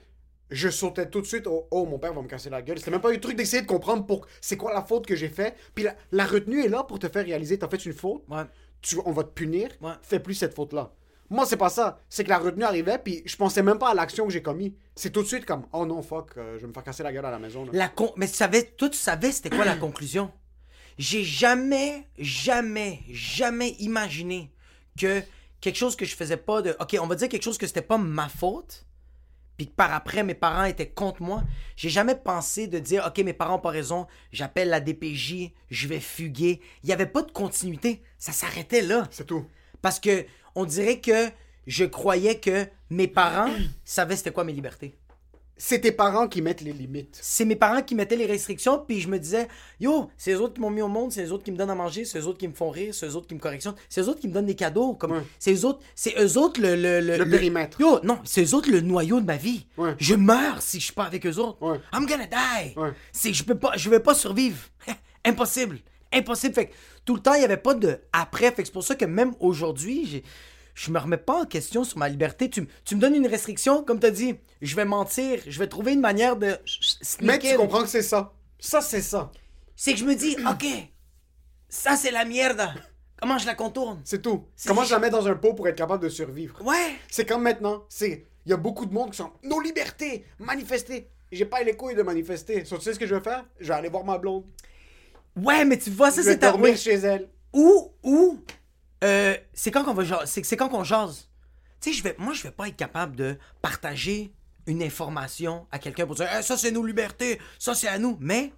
[0.51, 2.79] je sautais tout de suite au Oh, mon père va me casser la gueule.
[2.79, 5.29] C'était même pas un truc d'essayer de comprendre pour c'est quoi la faute que j'ai
[5.29, 5.55] fait.
[5.75, 8.43] Puis la, la retenue est là pour te faire réaliser t'as fait une faute, Ouais.
[8.81, 9.93] tu, on va te punir, Ouais.
[10.03, 10.93] fais plus cette faute-là.
[11.31, 12.01] Moi, c'est pas ça.
[12.09, 14.75] C'est que la retenue arrivait, puis je pensais même pas à l'action que j'ai commis.
[14.95, 17.13] C'est tout de suite comme Oh non, fuck, euh, je vais me faire casser la
[17.13, 17.67] gueule à la maison.
[17.67, 17.71] là.
[17.75, 18.13] La con...
[18.17, 20.31] Mais tu savais, toi, tu savais c'était quoi la conclusion?
[20.97, 24.51] J'ai jamais, jamais, jamais imaginé
[24.99, 25.21] que
[25.61, 26.75] quelque chose que je faisais pas de.
[26.81, 28.87] Ok, on va dire quelque chose que c'était pas ma faute,
[29.59, 31.43] puis que par après mes parents étaient contre moi.
[31.77, 35.89] J'ai jamais pensé de dire, ok, mes parents ont pas raison, j'appelle la DPJ, je
[35.89, 36.61] vais fuguer.
[36.85, 38.01] Il y avait pas de continuité.
[38.19, 39.07] Ça s'arrêtait là.
[39.11, 39.45] C'est tout.
[39.83, 41.29] Parce que on dirait que
[41.67, 43.51] je croyais que mes parents
[43.85, 44.95] savaient c'était quoi mes libertés.
[45.61, 47.19] C'est tes parents qui mettent les limites.
[47.21, 49.49] c'est mes parents qui mettaient les restrictions, puis je me disais,
[49.81, 51.71] yo, c'est eux autres qui m'ont mis au monde, c'est eux autres qui me donnent
[51.71, 53.75] à manger, c'est eux autres qui me font rire, c'est eux autres qui me correctionnent,
[53.89, 55.23] c'est eux autres qui me donnent des cadeaux, comme, Ouais.
[55.41, 57.81] c'est eux autres, c'est eux autres le, le, Le périmètre.
[57.81, 59.67] Yo, non, c'est eux autres le noyau de ma vie.
[59.77, 59.95] Ouais.
[59.99, 61.61] Je meurs si je suis pas avec eux autres.
[61.61, 61.81] Ouais.
[61.93, 62.79] I'm gonna die.
[62.79, 62.93] Ouais.
[63.13, 64.59] C'est, je peux pas, je vais pas survivre.
[65.25, 65.79] Impossible.
[66.13, 66.55] Impossible.
[66.55, 68.47] Fait que tout le temps, il y avait pas de après.
[68.53, 70.23] Fait que c'est pour ça que même aujourd'hui, j'ai-
[70.79, 72.49] je me remets pas en question sur ma liberté.
[72.49, 75.93] Tu, tu me donnes une restriction, comme t'as dit, je vais mentir, je vais trouver
[75.95, 76.57] une manière de.
[77.21, 78.33] Mais tu comprends que c'est ça.
[78.61, 79.33] Ça, c'est ça.
[79.75, 80.67] C'est que je me dis, ok,
[81.69, 82.63] ça c'est la merde.
[83.21, 84.01] Comment je la contourne?
[84.05, 84.45] C'est tout.
[84.67, 86.65] Comment je la mets dans un pot pour être capable de survivre?
[86.65, 86.95] Ouais.
[87.11, 87.83] C'est comme maintenant.
[87.89, 88.27] C'est.
[88.47, 89.33] Il y a beaucoup de monde qui sont.
[89.43, 90.25] Nos libertés!
[90.39, 91.11] Manifester!
[91.33, 92.65] J'ai pas les couilles de manifester.
[92.65, 93.45] So, tu sais ce que je vais faire?
[93.59, 94.45] Je vais aller voir ma blonde.
[95.37, 96.53] Ouais, mais tu vois, ça je vais c'est ta.
[96.53, 97.29] dormir chez elle.
[97.53, 98.39] Ou, ou,
[99.05, 100.27] euh, c'est quand qu'on va.
[100.27, 101.29] C'est, c'est quand qu'on jase.
[101.81, 104.33] Tu sais, je vais, moi, je vais pas être capable de partager
[104.67, 108.17] une information à quelqu'un pour dire, Eh, ça c'est nos libertés, ça c'est à nous.
[108.21, 108.53] Mais,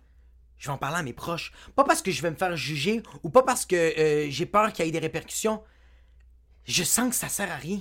[0.58, 1.52] je vais en parler à mes proches.
[1.76, 4.72] Pas parce que je vais me faire juger ou pas parce que euh, j'ai peur
[4.72, 5.62] qu'il y ait des répercussions.
[6.64, 7.80] Je sens que ça sert à rien.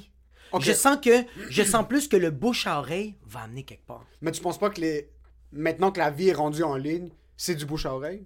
[0.60, 4.06] Je sens que, je sens plus que le bouche à oreille va amener quelque part.
[4.22, 5.10] Mais tu penses pas que les.
[5.52, 8.26] Maintenant que la vie est rendue en ligne, c'est du bouche à oreille?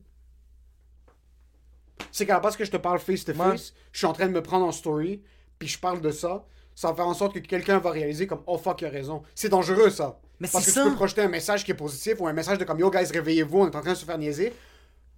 [2.12, 4.28] C'est qu'à la place que je te parle face to face, je suis en train
[4.28, 5.22] de me prendre en story,
[5.60, 6.46] puis je parle de ça.
[6.76, 9.22] Ça va faire en sorte que quelqu'un va réaliser comme oh fuck, il a raison.
[9.36, 10.20] C'est dangereux ça.
[10.40, 10.84] Mais Parce que ça.
[10.84, 13.06] tu peux projeter un message qui est positif ou un message de comme yo guys,
[13.12, 14.54] réveillez-vous, on est en train de se faire niaiser.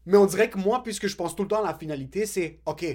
[0.05, 2.59] Mais on dirait que moi, puisque je pense tout le temps à la finalité, c'est
[2.65, 2.85] ok,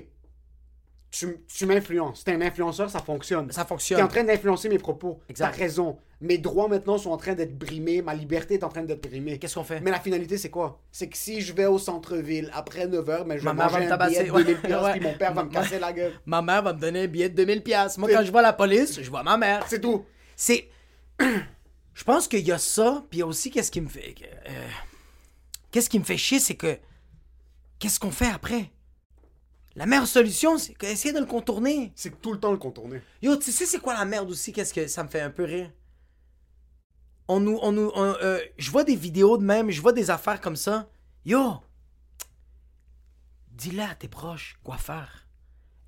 [1.11, 2.23] tu, tu m'influences.
[2.25, 3.51] T'es un influenceur, ça fonctionne.
[3.51, 4.03] Ça T'es fonctionne.
[4.03, 5.20] en train d'influencer mes propos.
[5.29, 5.51] Exact.
[5.53, 5.99] T'as raison.
[6.20, 8.03] Mes droits maintenant sont en train d'être brimés.
[8.03, 9.38] Ma liberté est en train d'être brimée.
[9.38, 9.81] Qu'est-ce qu'on fait?
[9.81, 10.81] Mais la finalité, c'est quoi?
[10.92, 13.92] C'est que si je vais au centre-ville après 9h, mais je vais va manger me
[13.92, 14.31] un billet de tabasser.
[14.44, 14.92] 2000 piastres, Ouais.
[14.92, 16.12] puis mon père va me casser la gueule.
[16.27, 17.96] Ma mère va me donner un billet de 2000 pièces.
[17.99, 19.64] Moi, quand je vois la police, je vois ma mère.
[19.68, 20.05] C'est tout.
[20.37, 20.68] C'est.
[21.92, 24.14] Je pense qu'il y a ça, puis il y a aussi qu'est-ce qui me fait.
[24.49, 24.66] euh,
[25.70, 26.79] Qu'est-ce qui me fait chier, c'est que.
[27.79, 28.70] Qu'est-ce qu'on fait après?
[29.80, 31.90] La meilleure solution, c'est d'essayer de le contourner.
[31.96, 33.00] C'est tout le temps le contourner.
[33.22, 34.52] Yo, tu sais, c'est quoi la merde aussi?
[34.52, 35.70] Qu'est-ce que ça me fait un peu rire?
[37.28, 37.58] On nous.
[37.62, 40.54] On nous on, euh, je vois des vidéos de même, je vois des affaires comme
[40.54, 40.90] ça.
[41.24, 41.62] Yo!
[43.52, 45.26] Dis-le à tes proches quoi faire.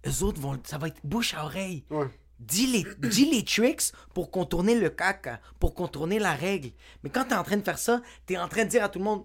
[0.06, 0.58] Eux autres vont.
[0.64, 1.84] Ça va être bouche à oreille.
[1.90, 2.08] Ouais.
[2.38, 6.70] Dis les, dis les tricks pour contourner le caca, pour contourner la règle.
[7.02, 9.00] Mais quand t'es en train de faire ça, t'es en train de dire à tout
[9.00, 9.24] le monde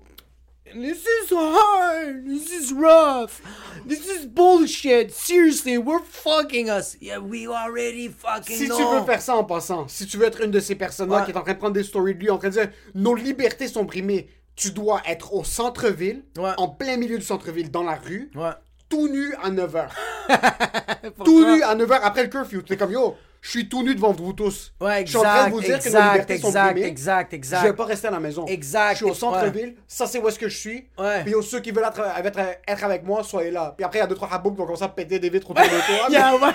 [0.74, 3.42] This is hard, this is rough,
[3.88, 6.98] this is bullshit, seriously, we're fucking us.
[7.02, 8.78] Yeah, we already fucking Si know.
[8.78, 11.26] tu veux faire ça en passant, si tu veux être une de ces personnes-là Ouais.
[11.26, 13.16] qui est en train de prendre des stories de lui, en train de dire nos
[13.16, 16.52] libertés sont brimées, tu dois être au centre-ville, Ouais.
[16.58, 18.52] en plein milieu du centre-ville, dans la rue, Ouais.
[18.90, 19.90] tout nu à 9h.
[21.24, 22.62] tout nu à 9h après le curfew.
[22.62, 23.16] Tu es comme yo,
[23.48, 24.74] je suis tout nu devant vous tous.
[24.82, 26.88] Ouais, je suis en train de vous dire que nos exact, libertés sont exact, brimées.
[26.88, 27.62] exact, exact.
[27.62, 28.46] Je vais pas rester à la maison.
[28.46, 29.16] Exact, Je suis au ouais.
[29.16, 30.86] centre-ville, ça c'est où est-ce que je suis.
[30.98, 31.24] Ouais.
[31.24, 33.74] Puis ceux qui veulent être, être, être avec moi, soyez là.
[33.78, 35.50] Puis après, il y a deux trois haboubs qui vont commencer à péter des vitres
[35.50, 35.70] autour de
[36.40, 36.54] toi.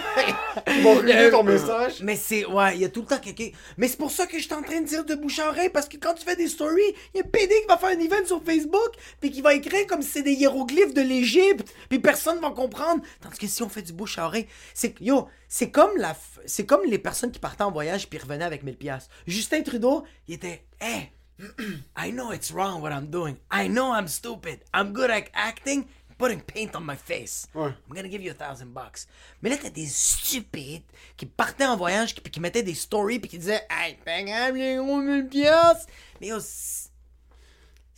[0.66, 2.02] Ils vont ruiner ton message.
[2.02, 3.48] Mais c'est, ouais, il y a tout le temps quelqu'un.
[3.78, 5.70] Mais c'est pour ça que je suis en train de dire de bouche à oreille,
[5.70, 6.82] parce que quand tu fais des stories,
[7.14, 9.54] il y a un PD qui va faire un event sur Facebook, puis qui va
[9.54, 13.02] écrire comme si c'est des hiéroglyphes de l'Égypte, puis personne va comprendre.
[13.22, 16.14] Tandis que si on fait du bouche à oreille, c'est yo, c'est comme la,
[16.46, 19.08] c'est comme les personnes qui partaient en voyage puis revenaient avec 1000 pièces.
[19.26, 21.12] Justin Trudeau, il était, hey,
[21.98, 23.36] I know it's wrong what I'm doing.
[23.52, 24.60] I know I'm stupid.
[24.74, 25.86] I'm good at acting.
[26.18, 27.48] Putting paint on my face.
[27.52, 27.70] Ouais.
[27.88, 29.06] I'm gonna give you a thousand bucks.
[29.40, 30.84] Mais là, t'as des stupides
[31.16, 34.54] qui partaient en voyage puis qui mettaient des stories puis qui disaient Hey, pas grave,
[34.56, 35.86] j'ai gros 1000 piastres.
[36.20, 36.90] Mais yo, si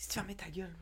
[0.09, 0.75] tu fermais ta gueule.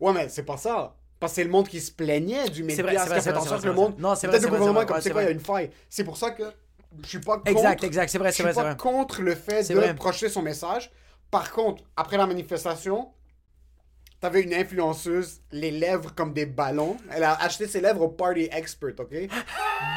[0.00, 0.94] Ouais, mais c'est pas ça.
[1.20, 3.04] Parce que c'est le monde qui se plaignait du C'est vrai, média.
[3.04, 3.94] c'est vrai, qui a fait c'est en vrai, sorte c'est que le vrai, monde.
[3.96, 4.08] c'est vrai.
[4.10, 5.38] Non, c'est vrai, Peut-être le vrai, gouvernement comme vrai, c'est quoi, il y a vrai.
[5.38, 5.70] une faille.
[5.88, 6.42] C'est pour ça que
[7.02, 7.50] je suis pas contre.
[7.50, 8.76] Exact, exact, c'est vrai, Je c'est suis vrai, c'est pas vrai.
[8.76, 9.94] contre le fait de vrai.
[9.94, 10.90] projeter son message.
[11.30, 13.08] Par contre, après la manifestation,
[14.20, 16.96] t'avais une influenceuse, les lèvres comme des ballons.
[17.10, 19.14] Elle a acheté ses lèvres au Party Expert, ok?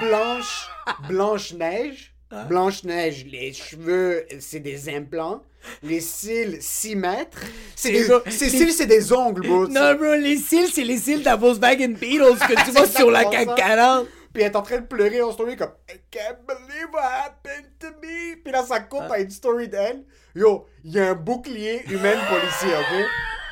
[0.01, 0.69] Blanche,
[1.07, 2.13] Blanche-Neige.
[2.31, 2.43] Hein?
[2.45, 5.43] Blanche-Neige, les cheveux, c'est des implants.
[5.81, 7.38] Les cils, 6 mètres.
[7.75, 9.67] C'est des, ses cils, c'est des ongles, bro.
[9.67, 13.12] Non, bro, les cils, c'est les cils de la Volkswagen Beatles que tu vois sur
[13.12, 13.55] la CAC ça.
[13.55, 14.07] 40.
[14.38, 17.71] Puis elle est en train de pleurer en story comme I can't believe what happened
[17.80, 18.36] to me.
[18.43, 20.04] Puis là, ça coupe à une story d'elle.
[20.36, 23.08] Yo, il y a un bouclier humain policier, ok?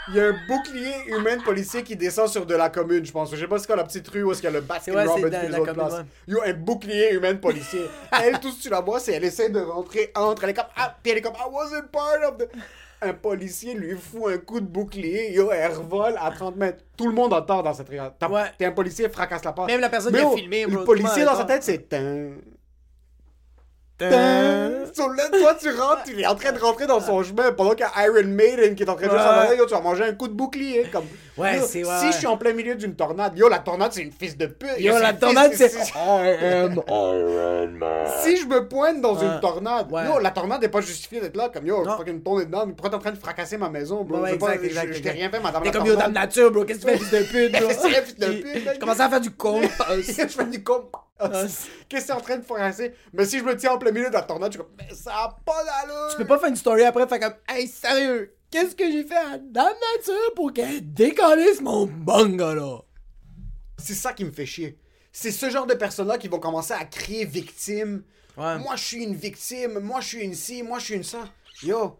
[0.09, 3.31] Il y a un bouclier humain policier qui descend sur de la commune, je pense.
[3.31, 4.93] Je sais pas c'est quoi la petite rue où est-ce qu'il y a le Baskin
[4.93, 6.05] Ouais, Robbins dans les autres places.
[6.27, 7.89] Yo, un bouclier humain policier.
[8.23, 10.43] elle, tout ce que tu la vois, c'est elle essaie de rentrer entre.
[10.43, 12.47] Elle est comme, ah, puis elle est comme, I wasn't part of the.
[13.01, 16.83] Un policier lui fout un coup de bouclier, yo, elle revole à 30 mètres.
[16.97, 18.25] Tout le monde entend dans cette réalité.
[18.25, 18.43] Ouais.
[18.57, 19.69] T'es un policier, fracasse la porte.
[19.69, 21.89] Même la personne Mais qui a filmé, Le policier dans sa tête, c'est.
[23.97, 27.71] Sur là, toi, tu rentres, il est en train de rentrer dans son chemin pendant
[27.71, 29.57] qu'il y a Iron Maiden qui est en train de jouer Ouais.
[29.57, 30.85] yo, tu vas manger un coup de bouclier.
[30.91, 31.05] Comme,
[31.37, 33.91] Ouais, Yo, c'est- ouais, Si je suis en plein milieu d'une tornade, yo, la tornade,
[33.93, 34.79] c'est une fils de pute.
[34.79, 35.89] Yo, la tornade, fils- c'est.
[35.93, 38.07] I am Iron Man.
[38.23, 39.25] Si je me pointe dans Ouais.
[39.25, 40.05] une tornade, Ouais.
[40.05, 41.49] yo, la tornade n'est pas justifiée d'être là.
[41.53, 41.97] Comme yo, Non.
[41.97, 44.19] fucking tourner dedans, mais pourquoi t'es en train de fracasser ma maison, bro?
[44.19, 45.61] Ouais, Je pas, exact, je- je t'ai rien fait, madame.
[45.63, 46.63] T'es la comme yo, dame nature, bro.
[46.63, 47.67] Qu'est-ce que tu fais, fils de pute, bro?
[47.67, 48.79] Qu'est-ce que tu fais, fils de pute, mec?
[48.79, 49.61] Commence à faire du con.
[49.89, 50.85] je fais du con.
[51.17, 52.93] Qu'est-ce que t'es en train de fracasser?
[53.13, 54.93] Mais si je me tiens en plein milieu de la tornade, je suis comme, mais
[54.93, 56.09] ça a pas d'allure!
[56.11, 59.15] Tu peux pas faire une story après, faire comme, hey, sérieux, qu'est-ce que j'ai fait
[59.15, 62.83] à Dame Nature pour qu'elle décalisse mon bungalow?
[63.77, 64.77] C'est ça qui me fait chier.
[65.11, 68.03] C'est ce genre de personnes-là qui vont commencer à crier victime.
[68.35, 68.57] Ouais.
[68.57, 69.79] Moi, je suis une victime.
[69.79, 70.61] Moi, je suis une ci.
[70.63, 71.23] Moi, je suis une ça.
[71.63, 71.97] Yo,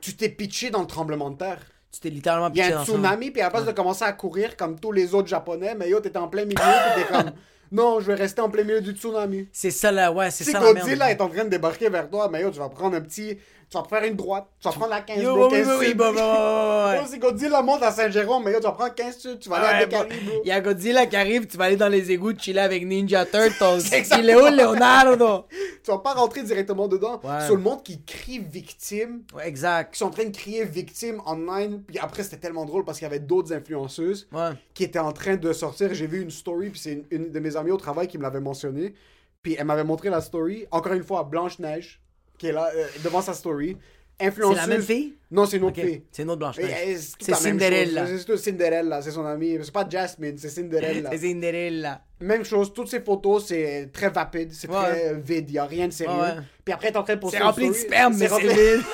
[0.00, 1.60] tu t'es pitché dans le tremblement de terre.
[1.92, 3.72] Tu t'es littéralement Il y pitché a un dans tsunami, puis à la place de
[3.72, 6.62] commencer à courir comme tous les autres japonais, mais yo, t'étais en plein milieu,
[6.94, 7.32] t'es comme,
[7.70, 9.48] non, je vais rester en plein milieu du tsunami.
[9.52, 12.08] C'est ça, là, ouais, c'est Si ça la Godzilla est en train de débarquer vers
[12.08, 13.38] toi, mais yo, tu vas prendre un petit.
[13.70, 14.46] Tu vas faire une droite.
[14.60, 17.06] Tu vas prendre la 15 Yo, bro, oui, 15 oui, oui, Yo, ouais.
[17.06, 19.94] si Godzilla monte à Saint-Jérôme, mais yo, tu vas prendre 15 sud, tu vas aller
[19.94, 20.08] à Ouais.
[20.42, 23.26] Il y a Godzilla qui arrive, tu vas aller dans les égouts chiller avec Ninja
[23.26, 23.80] Turtles.
[23.80, 24.46] C'est Il est où.
[24.46, 25.44] Leonardo?
[25.84, 27.20] Tu vas pas rentrer directement dedans.
[27.24, 27.44] Ouais.
[27.46, 29.92] Sur le monde qui crie victime, Ouais, exact.
[29.94, 33.06] qui sont en train de crier victime online, puis après c'était tellement drôle parce qu'il
[33.06, 34.50] y avait d'autres influenceuses Ouais.
[34.74, 35.94] qui étaient en train de sortir.
[35.94, 38.22] J'ai vu une story, puis c'est une, une de mes amies au travail qui me
[38.22, 38.94] l'avait mentionné.
[39.42, 42.00] Puis elle m'avait montré la story, encore une fois, Blanche-Neige,
[42.38, 43.76] qui est là euh, devant sa story.
[44.20, 44.56] influenceuse.
[44.56, 45.14] C'est la même fille?
[45.30, 46.02] Non, c'est une autre Ok, fille.
[46.10, 46.56] C'est une autre blanche.
[46.58, 48.06] Euh, C'est Cinderella.
[48.06, 49.58] C'est Cinderella, c'est son amie.
[49.62, 51.10] C'est pas Jasmine, c'est Cinderella.
[51.12, 52.02] C'est Cinderella.
[52.20, 54.74] Même chose, toutes ces photos, c'est très vapide, c'est Ouais.
[54.90, 56.20] très vide, y a rien de sérieux.
[56.20, 56.42] Ouais.
[56.64, 58.76] Puis après, t'es en train de poster C'est rempli de story, sperme, mais c'est rempli-
[58.76, 58.84] vide.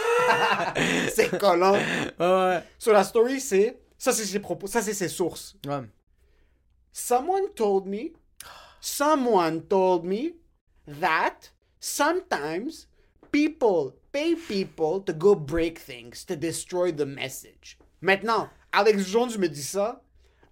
[1.14, 1.72] c'est collant.
[2.20, 3.78] Ouais, Sur la story, c'est.
[3.96, 5.56] Ça, c'est ses propos, ça, c'est ses sources.
[5.66, 5.80] ouais.
[6.92, 8.12] Someone told me,
[8.80, 10.34] someone told me
[11.00, 12.86] that sometimes
[13.34, 17.76] people pay people to go break things, to destroy the message.
[18.00, 20.00] Maintenant, Alex Jones me dit ça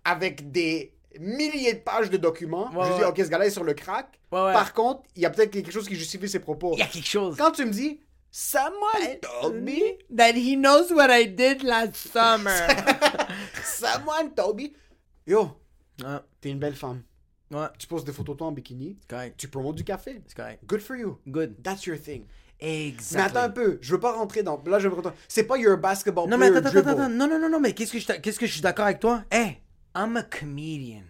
[0.04, 2.72] avec des milliers de pages de documents.
[2.72, 3.06] Ouais, je dis, ouais.
[3.06, 4.18] ok, ce gars-là est sur le crack.
[4.32, 4.52] Ouais.
[4.52, 6.72] Par contre, il y a peut-être quelque chose qui justifie ses propos.
[6.74, 7.36] Il y a quelque chose.
[7.36, 8.00] Quand tu me dis,
[8.32, 12.66] someone told me, That he knows what I did last summer.
[13.62, 14.70] someone told me,
[15.24, 15.50] yo,
[16.40, 17.02] t'es une belle femme.
[17.52, 17.68] ouais.
[17.78, 19.36] Tu poses des photos de toi en bikini, correct.
[19.36, 20.20] tu promotes du café.
[20.26, 20.64] C'est correct.
[20.66, 21.20] Good for you.
[21.28, 21.62] Good.
[21.62, 22.24] That's your thing.
[22.62, 23.40] Mais Exactement.
[23.40, 24.62] attends un peu, je veux pas rentrer dans.
[24.66, 27.02] Là, je veux rentrer- C'est pas your basketball Non, mais player attends, attends, dribble.
[27.02, 29.00] attends, non, non, non, non, mais qu'est-ce que je, qu'est-ce que je suis d'accord avec
[29.00, 29.24] toi?
[29.30, 29.58] Hey,
[29.96, 31.02] I'm a comedian.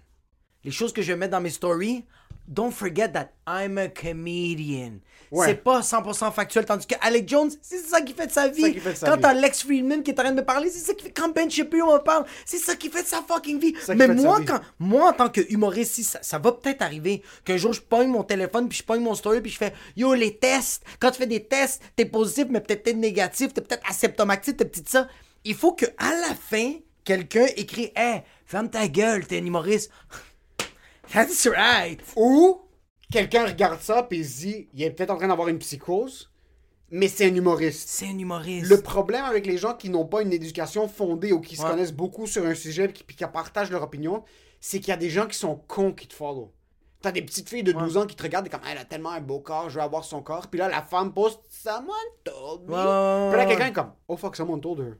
[0.64, 2.04] Les choses que je mets dans mes stories,
[2.52, 5.00] don't forget that I'm a comedian.
[5.30, 5.46] Ouais.
[5.46, 8.60] C'est pas 100% factuel, tandis que Alec Jones, c'est ça qui fait de sa vie.
[8.60, 10.68] ça qui fait de sa Quand t'as Lex Friedman qui est en train de parler,
[10.68, 11.10] c'est ça qui fait.
[11.10, 13.74] Quand Ben Shapiro me parle, c'est ça qui fait de sa fucking vie.
[13.96, 14.46] Mais moi, vie.
[14.78, 18.08] moi, en tant que humoriste, si ça, ça va peut-être arriver qu'un jour je pogne
[18.08, 20.84] mon téléphone, puis je pogne mon story, puis je fais Yo, les tests.
[21.00, 24.66] Quand tu fais des tests, t'es positif, mais peut-être t'es négatif, t'es peut-être asymptomatique, t'es
[24.66, 25.08] petit ça.
[25.44, 26.72] Il faut que à la fin,
[27.04, 29.90] quelqu'un écrit Hey, ferme ta gueule, t'es un humoriste.
[31.12, 32.00] That's right.
[32.16, 32.60] Ou
[33.10, 36.30] quelqu'un regarde ça puis il se dit, il est peut-être en train d'avoir une psychose,
[36.90, 37.88] mais c'est un humoriste.
[37.88, 38.68] C'est un humoriste.
[38.68, 41.92] Le problème avec les gens qui n'ont pas une éducation fondée ou qui se connaissent
[41.92, 44.24] beaucoup sur un sujet puis qui, qui partagent leur opinion,
[44.60, 46.52] c'est qu'il y a des gens qui sont cons qui te follow.
[47.00, 49.10] T'as des petites filles de 12 ans qui te regardent et comme elle a tellement
[49.10, 50.46] un beau corps, je veux avoir son corps.
[50.46, 51.88] Puis là la femme poste someone
[52.22, 52.74] told me.
[52.74, 54.92] Ouais, Puis là quelqu'un est comme oh fuck someone told her.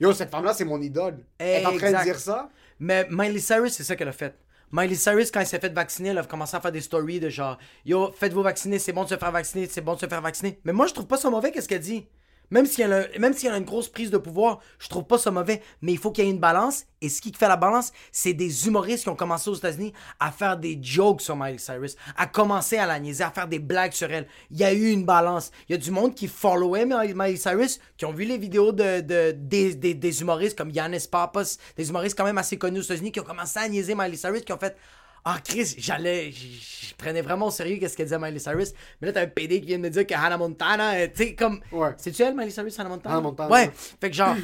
[0.00, 1.26] Yo cette femme là c'est mon idole.
[1.36, 1.98] Elle est en train Exact.
[1.98, 2.48] de dire ça.
[2.78, 4.34] Mais Miley Cyrus, c'est ça qu'elle a fait.
[4.72, 7.28] Miley Cyrus, quand elle s'est fait vacciner, elle a commencé à faire des stories de
[7.28, 10.20] genre Yo, faites-vous vacciner, c'est bon de se faire vacciner, c'est bon de se faire
[10.20, 10.60] vacciner.
[10.64, 12.06] Mais moi, je trouve pas ça mauvais, qu'est-ce qu'elle dit?
[12.50, 15.62] Même si elle, a, une grosse prise de pouvoir, je trouve pas ça mauvais.
[15.82, 16.84] Mais il faut qu'il y ait une balance.
[17.00, 20.30] Et ce qui fait la balance, c'est des humoristes qui ont commencé aux États-Unis à
[20.30, 23.92] faire des jokes sur Miley Cyrus, à commencer à la niaiser, à faire des blagues
[23.92, 24.26] sur elle.
[24.50, 25.50] Il y a eu une balance.
[25.68, 29.00] Il y a du monde qui followait Miley Cyrus, qui ont vu les vidéos de,
[29.00, 32.82] de- des, des- des humoristes comme Yannis Papas, des humoristes quand même assez connus aux
[32.82, 34.76] États-Unis, qui ont commencé à niaiser Miley Cyrus, qui ont fait
[35.24, 36.30] ah, Chris, j'allais.
[36.32, 38.72] Je prenais vraiment au sérieux qu'est-ce qu'elle disait Miley Cyrus.
[39.00, 41.24] Mais là, t'as un PD qui vient de me dire que Hannah Montana, euh, tu
[41.24, 41.60] sais, comme.
[41.72, 41.90] Ouais.
[41.98, 43.14] C'est-tu elle, Miley Cyrus, Hannah Montana?
[43.16, 43.66] Hannah Montana, Ouais.
[43.66, 43.72] ouais.
[44.00, 44.36] Fait que genre,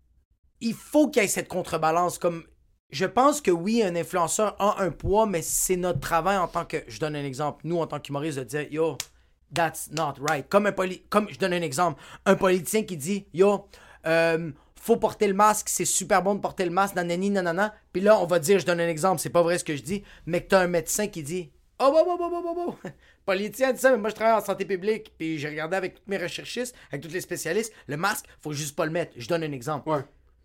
[0.60, 2.18] il faut qu'il y ait cette contrebalance.
[2.18, 2.44] Comme,
[2.90, 6.64] je pense que oui, un influenceur a un poids, mais c'est notre travail en tant
[6.64, 6.78] que.
[6.88, 7.60] Je donne un exemple.
[7.66, 8.98] Nous, en tant qu'humoristes, de dire, yo,
[9.54, 10.48] that's not right.
[10.48, 13.66] Comme un poli- comme je donne un exemple, un politicien qui dit, yo,
[14.06, 14.50] euh,
[14.80, 17.74] faut porter le masque, c'est super bon de porter le masque, nanani, nanana.
[17.92, 19.82] Puis là, on va dire, je donne un exemple, c'est pas vrai ce que je
[19.82, 22.76] dis, mais que t'as un médecin qui dit, oh, bon, bon, bon, bon, bon.
[23.26, 26.02] Politicien dit ça, mais moi je travaille en santé publique, puis j'ai regardé avec tous
[26.10, 29.12] mes recherchistes, avec tous les spécialistes, le masque, faut juste pas le mettre.
[29.16, 29.90] Je donne un exemple.
[29.90, 30.04] Ouais.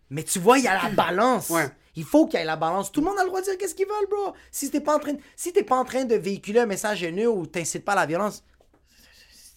[0.09, 1.49] Mais tu vois, il y a la balance.
[1.49, 1.69] Ouais.
[1.95, 2.91] Il faut qu'il y ait la balance.
[2.91, 4.33] Tout le monde a le droit de dire qu'est-ce qu'ils veulent, bro.
[4.51, 7.01] Si t'es pas en train de, si t'es pas en train de véhiculer un message
[7.03, 8.43] haineux ou t'incites pas à la violence,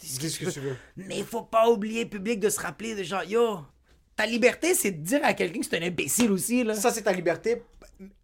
[0.00, 0.76] Dis ce que tu veux.
[0.96, 3.58] mais il faut pas oublier, public, de se rappeler de genre, yo,
[4.18, 6.74] ta liberté, c'est de dire à quelqu'un que c'est un imbécile aussi, là.
[6.74, 7.62] Ça c'est ta liberté.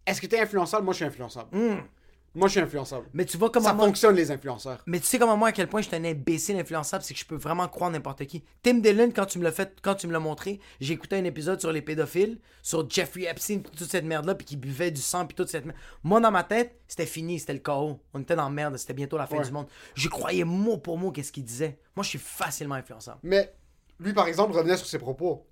[0.05, 0.83] Est-ce que t'es influençable?
[0.83, 1.49] Moi je suis influençable.
[2.37, 3.05] Moi je suis influençable.
[3.13, 4.83] Mais tu vois comment Ça moi- fonctionne les influenceurs.
[4.87, 7.19] Mais tu sais comment moi à quel point je suis un imbécile influençable, c'est que
[7.21, 8.43] je peux vraiment croire n'importe qui.
[8.61, 11.23] Tim Dillon, quand tu me l'as fait, quand tu me l'as montré, j'ai écouté un
[11.23, 15.25] épisode sur les pédophiles, sur Jeffrey Epstein, toute cette merde-là, puis qui buvait du sang,
[15.25, 15.77] puis toute cette merde.
[16.03, 18.01] Moi dans ma tête, c'était fini, c'était le chaos.
[18.13, 19.45] On était dans la merde, c'était bientôt la fin Ouais.
[19.45, 19.67] du monde.
[19.93, 21.79] Je croyais mot pour mot qu'est-ce qu'il disait.
[21.95, 23.19] Moi, je suis facilement influençable.
[23.23, 23.53] Mais
[23.97, 25.47] lui par exemple revenait sur ses propos.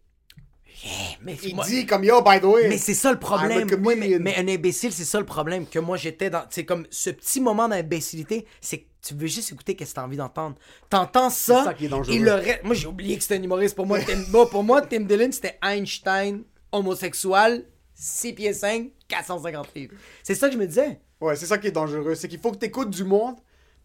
[1.21, 2.67] Mais Il moi- dit comme yo by the way.
[2.69, 3.67] Mais c'est ça le problème.
[3.83, 5.65] Oui, mais, un imbécile, c'est ça le problème.
[5.67, 6.43] Que moi, j'étais dans.
[6.49, 10.03] C'est comme ce petit moment d'imbécilité, c'est que tu veux juste écouter qu'est-ce que t'as
[10.05, 10.55] envie d'entendre.
[10.89, 11.59] T'entends ça.
[11.59, 12.15] C'est ça qui est dangereux.
[12.15, 13.75] Et le reste- Moi, j'ai oublié que c'était un humoriste.
[13.75, 19.95] Pour moi, Tim, pour moi, Tim Dillon, c'était Einstein, homosexuel, 6 pieds 5, 450 livres.
[20.23, 20.99] C'est ça que je me disais.
[21.21, 22.15] Ouais, c'est ça qui est dangereux.
[22.15, 23.35] C'est qu'il faut que tu écoutes du monde,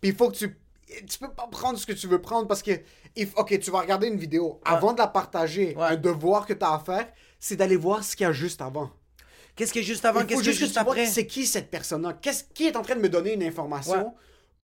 [0.01, 0.57] puis il faut que tu.
[1.09, 2.72] Tu peux pas prendre ce que tu veux prendre parce que.
[3.16, 4.61] if- Ok, tu vas regarder une vidéo.
[4.64, 5.82] Avant de la partager, Ouais.
[5.84, 7.07] un devoir que tu as à faire,
[7.41, 8.91] c'est d'aller voir ce qu'il y a juste avant.
[9.57, 11.07] Qu'est-ce que juste avant, qu'est-ce que juste juste vois après?
[11.07, 12.12] C'est qui cette personne-là?
[12.22, 14.12] Qu'est-ce qui est en train de me donner une information Ouais.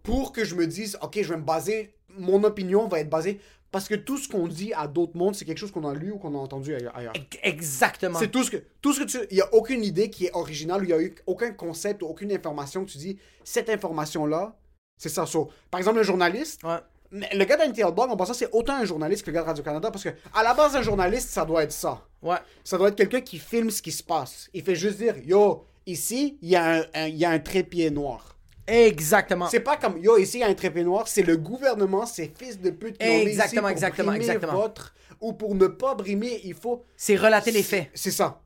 [0.03, 1.95] pour que je me dise, ok, je vais me baser.
[2.18, 3.41] Mon opinion va être basée.
[3.71, 6.11] Parce que tout ce qu'on dit à d'autres mondes, c'est quelque chose qu'on a lu
[6.11, 7.12] ou qu'on a entendu ailleurs.
[7.45, 8.18] Exactement.
[8.18, 10.33] C'est tout ce que tout ce que tu il y a aucune idée qui est
[10.35, 14.27] originale, il y a eu aucun concept ou aucune information que tu dis cette information
[14.27, 14.57] là,
[15.01, 16.79] c'est ça So, par exemple le journaliste Ouais.
[17.13, 19.47] Mais le gars d'NTL Blog, en passant, c'est autant un journaliste que le gars de
[19.49, 22.07] Radio-Canada parce que, à la base, un journaliste, ça doit être ça.
[22.23, 22.37] Ouais.
[22.63, 24.49] Ça doit être quelqu'un qui filme ce qui se passe.
[24.55, 27.91] Il fait juste dire Yo, ici, il y, a un- un- y a un trépied
[27.91, 28.37] noir.
[28.65, 29.49] Exactement.
[29.49, 31.09] C'est pas comme Yo, ici, il y a un trépied noir.
[31.09, 34.25] C'est le gouvernement, ces fils de pute qui ont mis ici Exactement, pour exactement, brimer
[34.27, 34.53] exactement.
[34.53, 34.95] votre.
[35.21, 36.85] Ou pour ne pas brimer, il faut.
[36.97, 37.89] C'est relater les faits.
[37.93, 38.41] C'est ça.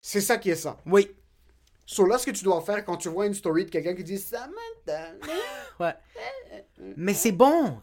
[0.00, 0.76] C'est ça qui est ça.
[0.86, 1.08] Oui.
[1.90, 4.04] So là, ce que tu dois faire quand tu vois une story de quelqu'un qui
[4.04, 5.14] dit Samantha.
[5.80, 5.94] Ouais.
[6.96, 7.80] Mais c'est bon.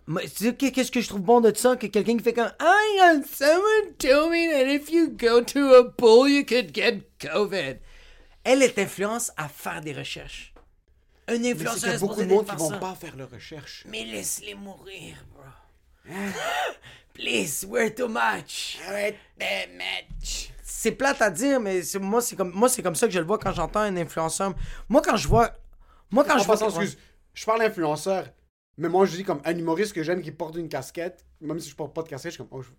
[0.59, 1.75] Qu'est-ce que je trouve bon de ça?
[1.75, 5.73] Que quelqu'un qui fait comme I got someone told me that if you go to
[5.73, 7.77] a pool, you could get COVID.
[8.43, 10.53] Elle est influence à faire des recherches.
[11.27, 13.31] Un Mais influenceur c'est qu'il y a beaucoup de monde qui vont pas faire leurs
[13.31, 13.85] recherches.
[13.87, 16.13] Mais laisse-les mourir, bro.
[17.13, 18.77] Please, we're too much.
[20.67, 23.25] C'est plate à dire, mais moi, c'est comme, moi, c'est comme ça que je le
[23.25, 24.55] vois quand j'entends un influenceur.
[24.89, 25.51] Moi, quand je vois.
[26.09, 26.55] Moi, quand En je vois.
[26.55, 26.97] excuse,
[27.35, 28.25] je parle influenceur,
[28.77, 31.69] mais moi je dis comme un humoriste que j'aime qui porte une casquette, même si
[31.69, 32.69] je porte pas de casquette, je suis comme, oh, je...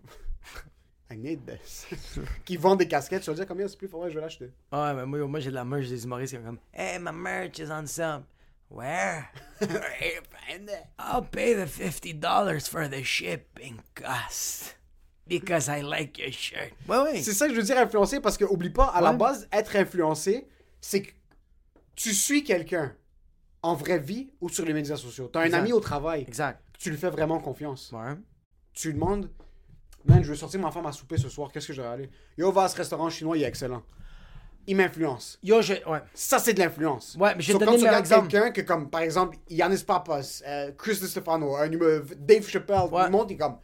[1.14, 1.87] I need this.
[2.45, 4.51] qui vend des casquettes, je vais dire combien c'est plus, que je vais l'acheter.
[4.72, 7.12] Ouais, mais moi, moi j'ai de la merch des humoristes qui sont comme Hey, my
[7.12, 8.24] merch is on sale.
[8.68, 9.30] Where?
[10.99, 14.74] I'll pay the $50 for the shipping cost.
[15.29, 16.72] Because I like your shirt.
[16.89, 17.22] Ouais, ouais.
[17.22, 19.74] C'est ça que je veux dire influencer parce que oublie pas, à la base, être
[19.77, 20.47] influencé,
[20.81, 21.11] c'est que
[21.97, 22.95] tu suis quelqu'un
[23.62, 25.29] en vraie vie ou sur les médias sociaux.
[25.33, 25.59] T'as un Exact.
[25.59, 26.62] ami au travail, Exact.
[26.79, 27.91] tu lui fais vraiment confiance.
[27.93, 28.14] Ouais.
[28.72, 29.29] Tu lui demandes,
[30.05, 32.11] man, je veux sortir ma femme à souper ce soir, qu'est-ce que je vais aller?
[32.39, 33.83] Yo, va à ce restaurant chinois, il est excellent.
[34.68, 35.39] Il m'influence.
[35.43, 35.74] Yo, je.
[35.89, 36.01] Ouais.
[36.12, 37.16] Ça, c'est de l'influence.
[37.18, 38.29] Ouais, mais je vais So, te quand donner tu regardes exemple.
[38.29, 42.95] quelqu'un que, comme, par exemple, Yannis Papas, euh, Chris Di Stefano, un Dave Chappelle, tout
[42.95, 43.05] Ouais.
[43.05, 43.59] le monde est comme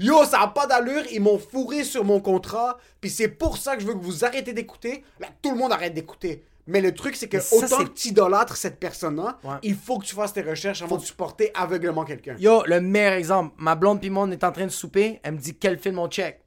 [0.00, 3.76] Yo, ça a pas d'allure, ils m'ont fourré sur mon contrat, puis c'est pour ça
[3.76, 5.04] que je veux que vous arrêtez d'écouter.
[5.20, 6.42] Là, tout le monde arrête d'écouter.
[6.66, 9.56] Mais le truc, c'est que ça, autant que tu idolâtres cette personne-là, Ouais.
[9.62, 12.36] il faut que tu fasses tes recherches avant de supporter aveuglement quelqu'un.
[12.38, 13.54] Yo, le meilleur exemple.
[13.58, 15.20] Ma blonde pis moi, on est en train de souper.
[15.22, 16.40] Elle me dit quel film on check?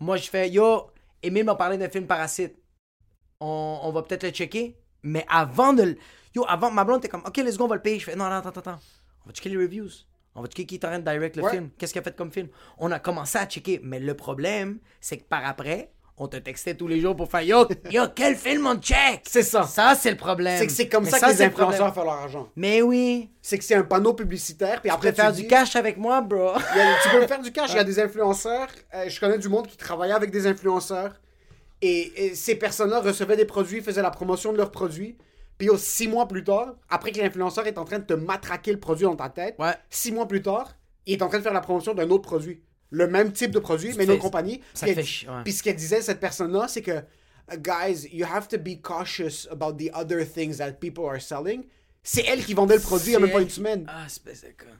[0.00, 0.90] Moi, je fais Yo,
[1.22, 2.54] Emile m'a parlé d'un film Parasite.
[3.40, 4.76] On, on va peut-être le checker.
[5.02, 5.82] Mais avant de.
[5.84, 5.96] le-
[6.34, 7.98] Yo, avant, ma blonde était comme Ok, let's go, on va le payer.
[7.98, 8.78] Je fais Non, non, attends, attends, attends.
[9.24, 9.88] On va checker les reviews.
[10.38, 11.50] On va checker qui est en train de direct le Ouais.
[11.50, 11.70] film.
[11.78, 12.48] Qu'est-ce qu'il a fait comme film?
[12.78, 13.80] On a commencé à checker.
[13.82, 17.42] Mais le problème, c'est que par après, on te textait tous les jours pour faire
[17.42, 19.20] Yo, yo, quel film on check?
[19.24, 19.62] C'est ça.
[19.64, 20.58] Ça, c'est le problème.
[20.58, 22.48] C'est que c'est comme ça, que les le influenceurs font leur argent.
[22.56, 23.30] Mais oui.
[23.42, 25.96] C'est que c'est un panneau publicitaire, puis Tu après peux faire tu du cash avec
[25.96, 26.48] moi, bro.
[26.56, 26.58] A-
[27.02, 27.70] tu peux me faire du cash.
[27.72, 28.68] Il y a des influenceurs.
[28.94, 31.20] euh, je connais du monde qui travaillait avec des influenceurs.
[31.80, 35.16] Et, et ces personnes-là recevaient des produits, faisaient la promotion de leurs produits.
[35.58, 38.72] Puis oh, six mois plus tard, après que l'influenceur est en train de te matraquer
[38.72, 39.74] le produit dans ta tête, Ouais.
[39.90, 42.60] six mois plus tard, il est en train de faire la promotion d'un autre produit.
[42.90, 44.62] Le même type de produit, mais une autre compagnie.
[44.72, 45.42] ça Puis fait ouais.
[45.44, 46.92] Puis ce qu'elle disait, cette personne-là, c'est que,
[47.52, 51.64] uh, guys, you have to be cautious about the other things that people are selling.
[52.02, 53.84] C'est elle qui vendait le produit il n'y a même pas une semaine.
[53.88, 54.70] Ah, espèce de con.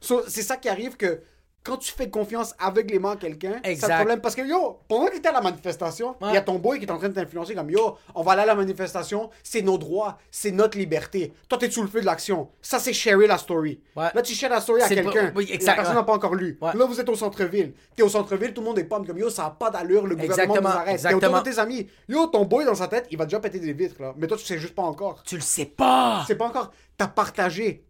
[0.00, 1.20] So, c'est ça qui arrive que
[1.62, 4.20] quand tu fais confiance aveuglément à quelqu'un, c'est un problème.
[4.20, 6.32] Parce que yo, pendant que t'étais à la manifestation, il Ouais.
[6.34, 8.42] y a ton boy qui est en train de t'influencer comme yo, on va aller
[8.42, 11.34] à la manifestation, c'est nos droits, c'est notre liberté.
[11.48, 12.48] Toi, t'es sous le feu de l'action.
[12.62, 13.80] Ça, c'est sharer la story.
[13.94, 14.08] Ouais.
[14.14, 15.32] Là, tu shares la story à quelqu'un.
[15.36, 16.58] oui, La personne n'a pas encore lu.
[16.62, 16.70] Ouais.
[16.74, 17.74] Là, vous êtes au centre-ville.
[17.94, 20.16] T'es au centre-ville, tout le monde est pomme comme yo, ça n'a pas d'allure, le
[20.16, 21.02] gouvernement Exactement, nous arrête.
[21.02, 21.86] T'es autour de tes amis.
[22.08, 24.14] Yo, ton boy dans sa tête, il va déjà péter des vitres, là.
[24.16, 25.22] Mais toi, tu sais juste pas encore.
[25.24, 26.24] Tu le sais pas.
[26.26, 26.70] C'est pas encore.
[26.96, 27.84] T'as partagé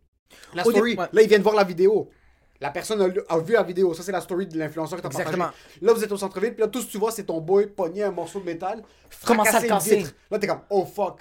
[0.55, 0.97] la story.
[0.97, 2.11] Là, ils viennent voir la vidéo.
[2.61, 3.95] La personne a, vu la vidéo.
[3.95, 5.23] Ça, c'est la story de l'influenceur t'as partagé.
[5.23, 5.51] Exactement.
[5.81, 6.53] Là, vous êtes au centre-ville.
[6.53, 8.83] Puis là, tout ce que tu vois, c'est ton boy pogner un morceau de métal.
[9.25, 9.97] Commence à fracasser le casser?
[9.97, 10.15] vitre.
[10.31, 11.21] Là, t'es comme, oh fuck.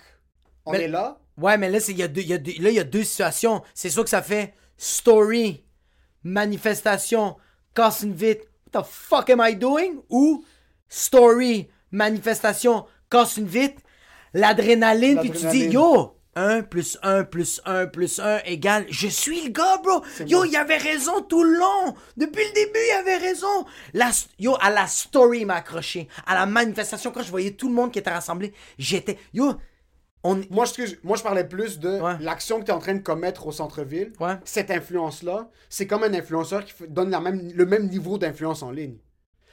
[0.65, 1.17] On Mais- est là.
[1.37, 2.83] Ouais, mais là, il y a deux, il y a deux- là, il y a
[2.83, 3.61] deux situations.
[3.73, 5.63] C'est sûr que ça fait story,
[6.23, 7.37] manifestation,
[7.73, 8.45] casse une vitre.
[8.73, 10.01] What the fuck am I doing?
[10.09, 10.43] Ou
[10.89, 13.81] story, manifestation, casse une vitre,
[14.33, 19.43] l'adrénaline, puis tu dis, yo, 1 plus 1 plus 1 plus 1 égale, je suis
[19.43, 20.01] le gars, bro.
[20.25, 21.95] Yo, il avait raison tout le long.
[22.17, 23.65] Depuis le début, il avait raison.
[23.93, 24.09] La,
[24.39, 26.07] yo, à la story, il m'a accroché.
[26.25, 29.53] À la manifestation, quand je voyais tout le monde qui était rassemblé, j'étais, yo,
[30.23, 32.17] on, Moi je, moi, je parlais plus de Ouais.
[32.19, 34.11] l'action que tu es en train de commettre au centre-ville.
[34.19, 34.33] Ouais.
[34.43, 38.71] Cette influence-là, c'est comme un influenceur qui donne la même, le même niveau d'influence en
[38.71, 38.97] ligne.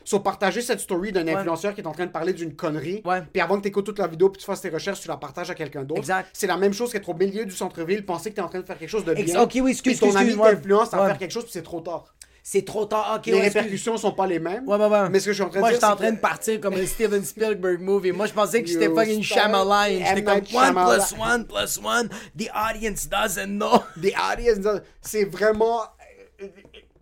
[0.07, 3.23] Sur partager cette story d'un influenceur qui est en train de parler d'une connerie, Ouais.
[3.33, 5.17] puis avant que tu écoutes toute la vidéo puis tu fasses tes recherches, tu la
[5.17, 6.03] partages à quelqu'un d'autre.
[6.33, 8.61] C'est la même chose qu'être au milieu du centre-ville, penser que tu es en train
[8.61, 9.43] de faire quelque chose de Ex- bien.
[9.43, 12.05] ok, oui, excuse, ton ami t'influence à faire quelque chose, puis c'est trop tard.
[12.49, 13.15] c'est trop tard.
[13.17, 13.55] Ok, Les ouais, excuse.
[13.57, 14.69] répercussions sont pas les mêmes.
[14.69, 15.09] Ouais, ouais, ouais.
[15.11, 16.61] Mais ce que je suis en train de Moi, dire, j'étais en train de partir
[16.61, 18.13] comme un Steven Spielberg movie.
[18.13, 19.89] Moi, je pensais que j'étais fucking Shyamalan.
[19.89, 20.99] J'étais comme Night 1 Shyamalan.
[21.03, 22.05] plus 1 plus 1.
[22.39, 23.83] The audience doesn't know.
[23.97, 25.81] Des audience, c'est vraiment.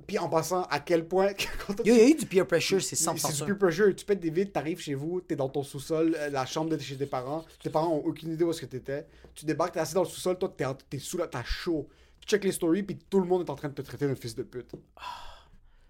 [0.07, 1.31] Puis en passant, à quel point.
[1.85, 3.95] il y a eu du peer pressure, c'est 100% C'est du peer pressure.
[3.95, 6.79] Tu pètes des vides, t'arrives chez vous, t'es dans ton sous-sol, euh, la chambre de
[6.79, 7.45] chez tes parents.
[7.63, 9.07] Tes parents ont aucune idée où est-ce que t'étais.
[9.35, 10.55] Tu débarques, t'es assis dans le sous-sol, toi,
[10.89, 11.89] t'es, sous là, t'as chaud.
[12.21, 14.15] tu check les stories, puis tout le monde est en train de te traiter de
[14.15, 14.73] fils de pute.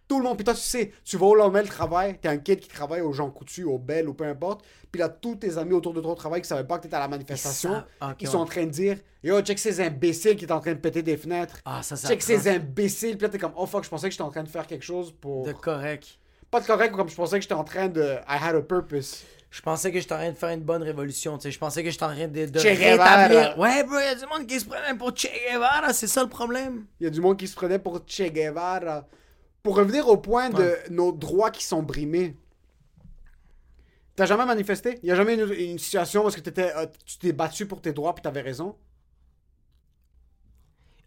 [0.06, 0.36] Tout le monde.
[0.36, 3.00] Puis toi, tu sais, tu vas au lendemain le travail, t'es un kid qui travaille
[3.00, 4.64] aux gens coutus, au Bell ou peu importe.
[4.92, 6.96] Puis là, tous tes amis autour de toi au travail qui savaient pas que t'étais
[6.96, 8.32] à la manifestation, ok, ils ouais.
[8.32, 11.02] sont en train de dire Yo, check ces imbéciles qui est en train de péter
[11.02, 11.58] des fenêtres.
[11.64, 13.16] Ah, ça, ça check ces imbéciles.
[13.16, 14.84] Puis là, t'es comme Oh fuck, je pensais que j'étais en train de faire quelque
[14.84, 15.46] chose pour.
[15.46, 16.18] De correct.
[16.50, 18.16] Pas de correct, comme je pensais que j'étais en train de.
[18.28, 19.24] I had a purpose.
[19.50, 21.50] Je pensais que j'étais en train de faire une bonne révolution, tu sais.
[21.52, 23.56] Je pensais que j'étais en train de, de rétablir.
[23.56, 26.28] Ouais, bro, y a du monde qui se prenait pour Che Guevara, c'est ça le
[26.28, 26.86] problème.
[26.98, 29.06] Il y a du monde qui se prenait pour Che Guevara.
[29.64, 30.82] Pour revenir au point de Ouais.
[30.90, 32.36] nos droits qui sont brimés.
[34.14, 34.98] T'as jamais manifesté?
[35.02, 37.66] Il y a jamais une, une situation où est-ce que t'étais, euh, tu t'es battu
[37.66, 38.76] pour tes droits puis t'avais raison?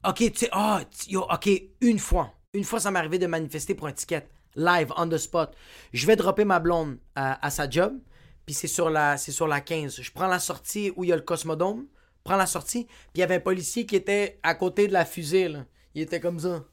[0.03, 1.49] Ok, tu sais, ah, yo, ok,
[1.81, 2.33] une fois.
[2.53, 4.27] Une fois, ça m'est arrivé de manifester pour un ticket.
[4.55, 5.55] Live, on the spot.
[5.93, 7.99] Je vais dropper ma blonde à, à sa job,
[8.47, 10.01] puis c'est sur, la, c'est sur la 15.
[10.01, 11.85] Je prends la sortie où il y a le Cosmodome,
[12.23, 15.05] prends la sortie, puis il y avait un policier qui était à côté de la
[15.05, 15.65] fusée, là.
[15.93, 16.65] Il était comme ça.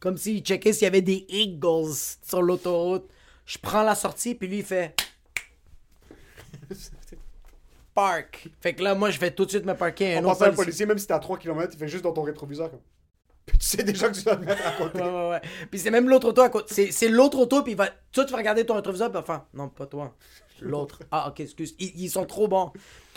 [0.00, 3.08] Comme s'il checkait s'il y avait des Eagles sur l'autoroute.
[3.46, 4.94] Je prends la sortie, puis lui, il fait...
[7.94, 8.48] Park.
[8.60, 10.42] Fait que là, moi, je vais tout de suite me parquer à un On pense
[10.42, 10.86] à un policier.
[10.86, 12.70] même si t'es à 3 km, il fait juste dans ton rétroviseur.
[12.70, 12.80] Comme...
[13.44, 15.00] Puis tu sais déjà que tu dois te mettre à côté.
[15.00, 15.40] Ouais, ouais, ouais.
[15.70, 16.72] Puis c'est même l'autre auto à côté.
[16.72, 17.88] C'est, c'est l'autre auto, puis il va.
[18.12, 19.46] Toi, tu vas regarder ton rétroviseur, puis faire.
[19.54, 20.14] Non, pas toi.
[20.60, 21.02] L'autre.
[21.10, 21.74] Ah, ok, excuse.
[21.80, 22.72] Ils, ils sont trop bons.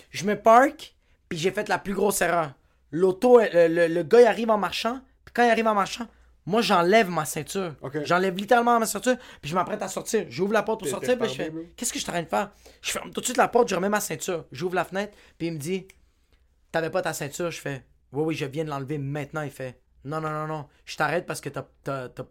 [0.10, 0.96] Je me park,
[1.30, 2.54] puis j'ai fait la plus grosse erreur.
[2.92, 6.08] L'auto, euh, le, le gars, il arrive en marchant, puis quand il arrive en marchant,
[6.52, 7.74] moi, j'enlève ma ceinture.
[8.04, 10.26] J'enlève littéralement ma ceinture, puis je m'apprête à sortir.
[10.30, 11.52] J'ouvre la porte pour sortir, puis je fais.
[11.76, 12.52] Qu'est-ce que je suis en train de faire?
[12.82, 14.46] Je ferme tout de suite la porte, je remets ma ceinture.
[14.52, 15.88] J'ouvre la fenêtre, puis il me dit
[16.72, 17.50] T'avais pas ta ceinture?
[17.52, 19.42] Je fais Oui, oui, je viens de l'enlever maintenant.
[19.42, 21.66] Il fait Non, non, non, non, je t'arrête parce que t'as.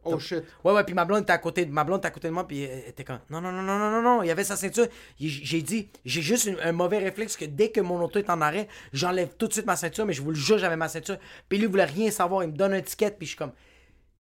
[0.04, 0.42] Oh shit.
[0.64, 2.32] Ouais, ouais, puis ma blonde était à côté de, ma blonde était à côté de
[2.32, 4.44] moi, puis elle était comme, non, non, non, non, non, non, non, il y avait
[4.44, 4.86] sa ceinture.
[5.18, 8.40] J'ai dit, j'ai juste une- un mauvais réflexe que dès que mon auto est en
[8.40, 11.16] arrêt, j'enlève tout de suite ma ceinture, mais je vous le jure, j'avais ma ceinture.
[11.48, 13.52] Puis lui, il voulait rien savoir, il me donne un ticket, puis je suis comme,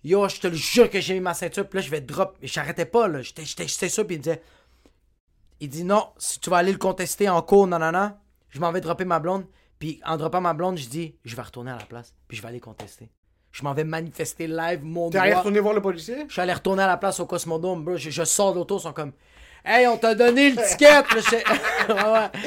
[0.04, 2.38] yo, je te le jure que j'ai mis ma ceinture, puis là, je vais drop.
[2.42, 4.42] Et j'arrêtais pas, là, j'étais j'étais- j'étais sûr, puis il me disait,
[5.60, 8.14] il dit, non, si tu vas aller le contester en cours, non, non, non,
[8.50, 9.46] je m'en vais dropper ma blonde,
[9.78, 12.42] puis en droppant ma blonde, je dis, je vais retourner à la place, puis je
[12.42, 13.10] vais aller contester.
[13.52, 16.26] Je m'en vais manifester live mon T'es allé retourner voir le policier?
[16.28, 17.98] Je suis allé retourner à la place au Cosmodome, bro.
[17.98, 19.12] Je, je sors de l'auto, ils sont comme
[19.66, 20.86] Hey, on t'a donné le ticket!
[20.88, 21.04] Là,
[21.90, 22.42] Ouais, ouais.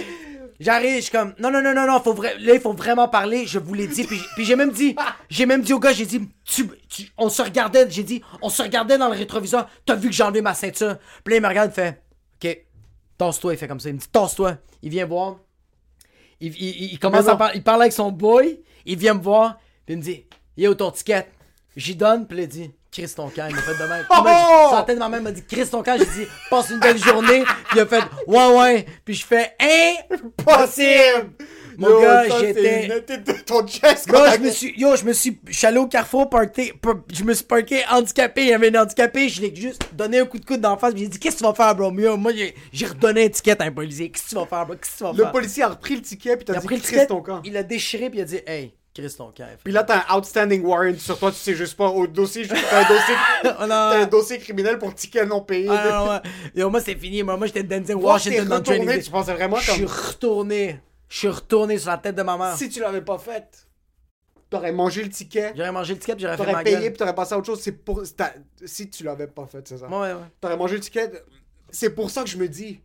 [0.63, 3.09] J'arrive, je suis comme Non, non, non, non, non, faut vra- là, il faut vraiment
[3.09, 4.05] parler, je vous l'ai dit.
[4.05, 4.95] Puis, puis j'ai même dit,
[5.29, 8.49] j'ai même dit au gars, j'ai dit, tu, tu- on se regardait, j'ai dit, on
[8.49, 10.97] se regardait dans le rétroviseur, t'as vu que j'ai enlevé ma ceinture.
[11.25, 12.03] Puis là, il me regarde, il fait
[12.43, 12.59] Ok,
[13.19, 13.89] tasse-toi, il fait comme ça.
[13.89, 14.57] Il me dit, tasse-toi.
[14.83, 15.37] Il vient voir.
[16.41, 19.95] Il, il- commence à parler, il parle avec son boy, il vient me voir, puis
[19.95, 20.25] il me dit,
[20.57, 21.29] yo, ton ticket.
[21.77, 24.05] J'y donne, puis il dit, Chris ton camp, il m'a fait de même.
[24.11, 24.85] Oh!
[24.87, 27.43] de ma mère, il m'a dit, Chris ton camp, j'ai dit, passe une belle journée,
[27.71, 29.95] puis il a fait, ouais, ouais, puis je fais, hein,
[30.37, 31.31] Possible!
[31.79, 32.87] Mon Yo, gars, j'étais-
[33.47, 36.97] Ton chest, quand je me suis, yo, je me suis, allé au carrefour parqué, par-
[37.11, 40.27] je me suis parqué handicapé, il y avait un handicapé, je l'ai juste donné un
[40.27, 41.91] coup de coude d'en face, j'ai dit, qu'est-ce que tu vas faire, bro?
[41.99, 42.33] Yo, moi,
[42.73, 44.75] j'ai redonné un ticket à un policier, qu'est-ce que tu vas faire, bro?
[44.77, 45.33] Qu'est-ce que tu vas Le faire?
[45.33, 47.23] policier a repris le ticket, puis t'as il a dit pris le Chris ticket, ton
[47.23, 47.41] camp.
[47.43, 49.33] il l'a déchiré, puis il a dit, hey, Chris ton.
[49.65, 52.85] Puis là, t'as un outstanding warrant sur toi, tu sais juste pas au dossier, t'as
[52.85, 53.15] un dossier,
[53.45, 55.67] Oh, t'as un dossier criminel pour ticket non payé.
[55.71, 56.21] Ah, non, ouais.
[56.55, 58.83] Yo, moi, c'est fini, moi, moi j'étais t'es Washington dans training.
[58.83, 59.03] retourné, day.
[59.03, 62.37] tu pensais vraiment Je suis comme retourné, je suis retourné sur la tête de ma
[62.37, 62.57] mère.
[62.57, 63.67] si tu l'avais pas fait,
[64.51, 66.89] t'aurais mangé le ticket, J'aurais mangé le ticket, puis j'aurais fait t'aurais ma payé, gueule.
[66.91, 67.61] puis t'aurais passé à autre chose.
[67.63, 68.03] C'est pour
[68.67, 69.89] si tu l'avais pas fait, c'est ça.
[69.89, 70.21] Ouais, ouais.
[70.39, 71.11] T'aurais mangé le ticket.
[71.71, 72.83] C'est pour ça que je me dis,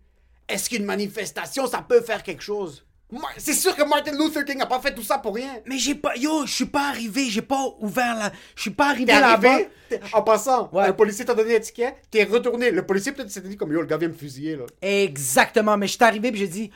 [0.47, 2.86] est-ce qu'une manifestation, ça peut faire quelque chose?
[3.38, 5.60] C'est sûr que Martin Luther King a pas fait tout ça pour rien.
[5.66, 8.89] Mais j'ai pas, yo, je suis pas arrivé, j'ai pas ouvert la, je suis pas
[8.89, 9.60] arrivé là-bas.
[10.14, 10.84] en passant, Ouais.
[10.88, 12.70] un policier t'a donné un ticket, t'es retourné.
[12.72, 14.66] Le policier peut-être s'était dit comme yo, le gars vient me fusiller là.
[14.82, 16.70] Exactement, mais je suis arrivé puis j'ai dit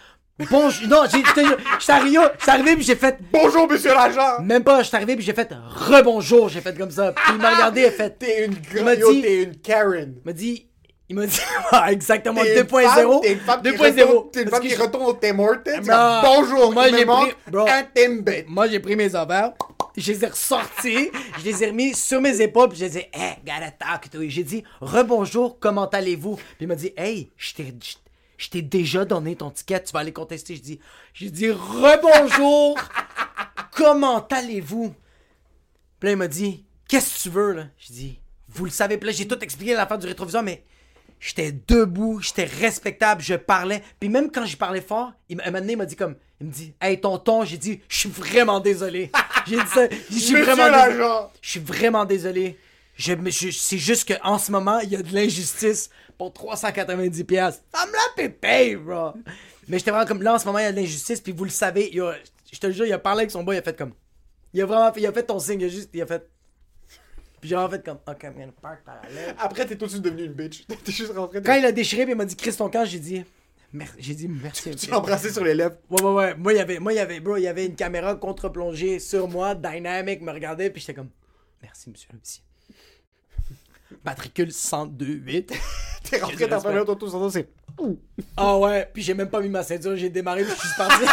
[0.49, 0.87] bonjour.
[0.87, 2.17] Non, j'ai, je suis arrivé,
[2.47, 4.41] arrivé puis j'ai fait Bonjour monsieur l'agent.
[4.41, 7.11] même pas, je suis arrivé puis j'ai fait rebonjour, j'ai fait comme ça.
[7.11, 10.15] Puis il m'a regardé, il a fait, T'es une dit- t'es une Karen.
[10.17, 10.69] il m'a dit,
[11.11, 11.39] il m'a dit
[11.71, 14.01] Ah, exactement T'es une 2.0, femme- T'es une femme qui 2.0.
[14.01, 15.79] retourne- T'es une femme qui je- retourne au Tim Hortons.
[15.81, 15.89] dis,
[16.23, 17.67] Bonjour, moi, j'ai pris- bro.
[17.67, 18.45] un Timbit.
[18.47, 19.51] Moi, j'ai pris mes affaires,
[19.97, 21.09] je les ai ressortis,
[21.39, 24.19] je les ai remis sur mes épaules, puis j'ai dit, hey, gotta talk to.
[24.27, 26.35] J'ai dit, rebonjour, comment allez-vous?
[26.37, 27.95] Puis il m'a dit, hey, je t'ai, je-
[28.37, 30.55] je t'ai déjà donné ton ticket, tu vas aller contester.
[30.55, 30.79] Je dis,
[31.13, 32.77] j'ai dit, rebonjour,
[33.75, 34.93] comment allez-vous?
[35.99, 37.63] Puis là, il m'a dit, qu'est-ce que tu veux, là?
[37.77, 40.63] J'ai dit, vous le savez, puis là, j'ai tout expliqué à l'affaire du rétroviseur, mais
[41.23, 43.81] J'étais debout, j'étais respectable, je parlais.
[43.99, 46.51] Puis même quand je parlais fort, il, m'a- donné, il m'a dit comme, il me
[46.51, 49.11] dit, hey tonton, j'ai dit, je suis vraiment désolé.
[49.47, 51.03] J'ai dit ça, je suis vraiment désolé.
[51.41, 52.57] Je suis vraiment désolé.
[52.95, 57.23] Je, me- je- c'est juste qu'en ce moment, il y a de l'injustice pour 390
[57.23, 57.61] pièces.
[57.73, 59.13] Ça me l'a pépé, bro.
[59.67, 61.43] Mais j'étais vraiment comme, là, en ce moment, il y a de l'injustice, puis vous
[61.43, 62.15] le savez, il a-
[62.51, 63.93] je te le jure, il a parlé avec son boy, il a fait comme,
[64.53, 66.27] Il a vraiment fait, il a fait ton signe, il a juste, il a fait.
[67.41, 69.35] Puis j'ai vraiment fait comme, ok, I'm gonna park parallèle.
[69.39, 70.65] Après, t'es tout de suite devenu une bitch.
[70.85, 71.41] T'es juste rentré.
[71.41, 73.23] Quand il a déchiré, puis il m'a dit, Chris, ton camp, j'ai dit,
[73.73, 74.75] merci, j'ai dit merci.
[74.75, 75.75] Tu l'as embrassé sur les lèvres.
[75.89, 76.35] Ouais, ouais, ouais.
[76.35, 78.99] Moi, il y avait, moi, il y avait, bro, il y avait une caméra contre-plongée
[78.99, 81.09] sur moi, dynamic, me regardait, puis j'étais comme,
[81.63, 82.43] merci, monsieur l'officier.
[84.05, 85.53] Matricule 1028.
[86.03, 87.49] T'es rentré dans la première auto, tout c'est.
[88.37, 91.05] Ah ouais, puis j'ai même pas mis ma ceinture, j'ai démarré, puis je suis parti.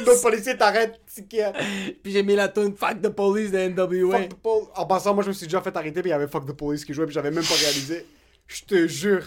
[0.06, 1.52] L'autre policier t'arrête, ticket.
[2.02, 4.18] puis j'ai mis la tune Fuck the Police de NWA.
[4.18, 4.68] Fuck the police.
[4.76, 6.52] En passant, moi, je me suis déjà fait arrêter, puis il y avait Fuck the
[6.52, 8.06] Police qui jouait, puis j'avais même pas réalisé.
[8.46, 9.24] Je te jure.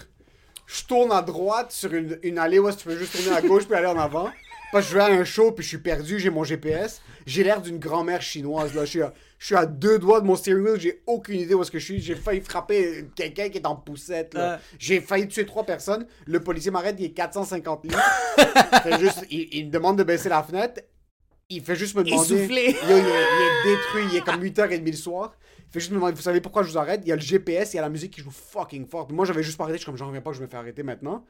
[0.66, 3.36] Je tourne à droite sur une, une allée où est-ce que tu peux juste tourner
[3.36, 4.30] à gauche puis aller en avant.
[4.72, 7.00] Parce que je vais à un show, puis je suis perdu, j'ai mon GPS.
[7.26, 8.84] J'ai l'air d'une grand-mère chinoise, là.
[8.84, 9.12] Je suis, à,
[9.44, 11.78] je suis à deux doigts de mon steering wheel, j'ai aucune idée où est-ce que
[11.78, 12.00] je suis.
[12.00, 14.58] J'ai failli frapper quelqu'un qui est en poussette, là.
[14.78, 16.06] J'ai failli tuer trois personnes.
[16.24, 18.00] Le policier m'arrête, il est 450 livres.
[18.38, 20.80] Il fait juste, il, il me demande de baisser la fenêtre.
[21.50, 22.26] Il fait juste me demander.
[22.34, 25.36] Yo, il, est, il est détruit, il est comme 8h30 le soir.
[25.58, 27.02] Il fait juste me demander, vous savez pourquoi je vous arrête?
[27.04, 29.06] Il y a le GPS, il y a la musique qui joue fucking fort.
[29.06, 30.46] Puis moi, j'avais juste pas arrêté, je suis comme, j'en reviens pas que je me
[30.46, 31.22] fais arrêter maintenant.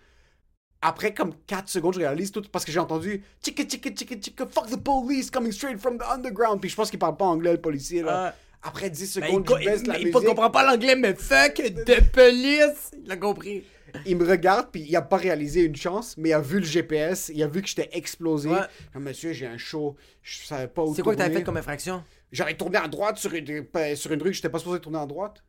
[0.87, 4.47] Après comme 4 secondes, je réalise tout parce que j'ai entendu chicka chicka chicka chicka
[4.47, 6.61] fuck the police coming straight from the underground.
[6.61, 8.35] Puis je pense qu'il parle pas anglais le policier là.
[8.35, 8.35] Ah.
[8.69, 10.21] Après 10 Ben, secondes, il, je baisse la il, musique.
[10.23, 12.91] il comprend pas l'anglais, mais fuck de police.
[13.03, 13.65] Il a compris.
[14.07, 16.65] Il me regarde puis il a pas réalisé une chance, mais il a vu le
[16.67, 18.51] GPS, il a vu que j'étais explosé.
[18.51, 18.59] Ouais.
[18.93, 21.57] Comme monsieur, j'ai un show, je savais pas où C'est quoi que t'avais fait comme
[21.57, 22.03] infraction?
[22.33, 24.99] J'aurais tourné à droite sur une, pas- sur une rue que j'étais pas supposé tourner
[24.99, 25.43] à droite.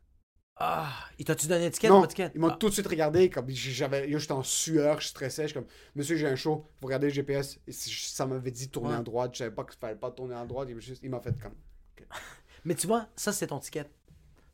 [0.58, 0.88] Ah,
[1.18, 2.32] il t'a-tu donné une étiquette ou d'étiquette?
[2.34, 2.56] ils m'ont Ah.
[2.58, 6.16] tout de suite regardé, comme j'avais, j'étais en sueur, je stressais, je suis comme, monsieur,
[6.16, 9.00] j'ai un show, vous regardez le GPS, et ça m'avait dit tourner Ouais.
[9.00, 10.68] à droite, je savais pas qu'il fallait pas tourner à droite,
[11.02, 11.52] il m'a fait comme,
[12.64, 13.84] Mais tu vois, ça c'est ton ticket.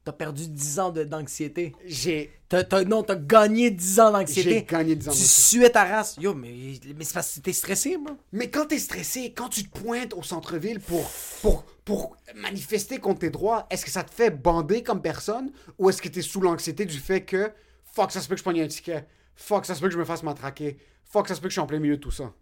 [0.04, 1.72] T'as perdu 10 ans d'anxiété.
[1.84, 4.62] j'ai, T'as- t'as- non, t'as gagné 10 ans j'ai d'anxiété.
[4.64, 5.12] gagné 10 ans.
[5.12, 5.58] Tu d'anxiété.
[5.60, 6.16] suais ta race.
[6.20, 6.52] Yo, mais,
[6.96, 8.16] mais c'est parce que t'es stressé, moi.
[8.32, 11.08] Mais quand t'es stressé, quand tu te pointes au centre-ville pour,
[11.40, 15.90] pour, pour manifester contre tes droits, est-ce que ça te fait bander comme personne, ou
[15.90, 17.50] est-ce que t'es sous l'anxiété du fait que,
[17.84, 19.98] fuck, ça se peut que je prenne un ticket, fuck, ça se peut que je
[19.98, 22.10] me fasse matraquer, fuck, ça se peut que je suis en plein milieu de tout
[22.10, 22.32] ça.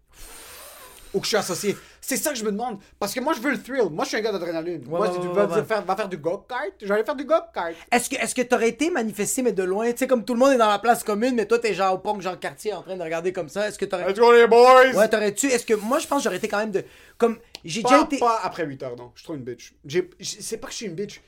[1.13, 1.75] Ou que je suis associé.
[1.99, 2.79] C'est ça que je me demande.
[2.97, 3.89] Parce que moi, je veux le thrill.
[3.91, 4.85] Moi, je suis un gars d'adrénaline.
[4.87, 7.75] moi, ouais, si tu ouais, vas faire, va faire du go-kart, j'allais faire du go-kart.
[7.91, 9.91] Est-ce que est-ce que t'aurais été manifesté, mais de loin?
[9.91, 11.95] Tu sais, comme tout le monde est dans la place commune, mais toi, t'es genre
[11.95, 13.67] au pont Jean Cartier en train de regarder comme ça.
[13.67, 14.07] Est-ce que t'aurais.
[14.07, 14.95] Let's go, les boys!
[14.95, 15.47] Ouais, t'aurais-tu.
[15.47, 15.73] Est-ce que.
[15.73, 16.85] Moi, je pense que j'aurais été quand même de.
[17.17, 17.39] Comme.
[17.63, 18.17] J'ai pas, déjà été.
[18.19, 19.11] pas après 8 heures, non.
[19.15, 19.73] Je suis trop une bitch.
[20.21, 21.21] C'est pas que je suis une bitch.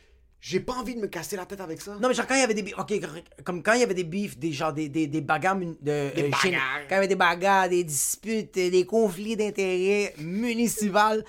[0.45, 1.95] J'ai pas envie de me casser la tête avec ça.
[2.01, 2.73] Non, mais genre, quand il y avait des.
[2.77, 2.93] Ok,
[3.45, 5.55] comme quand il y avait des bifs, des, genre, des, des, des bagarres.
[5.55, 6.81] De, euh, Des chez- bagarres.
[6.89, 11.23] Quand il y avait des bagarres, des disputes, des conflits d'intérêts municipaux.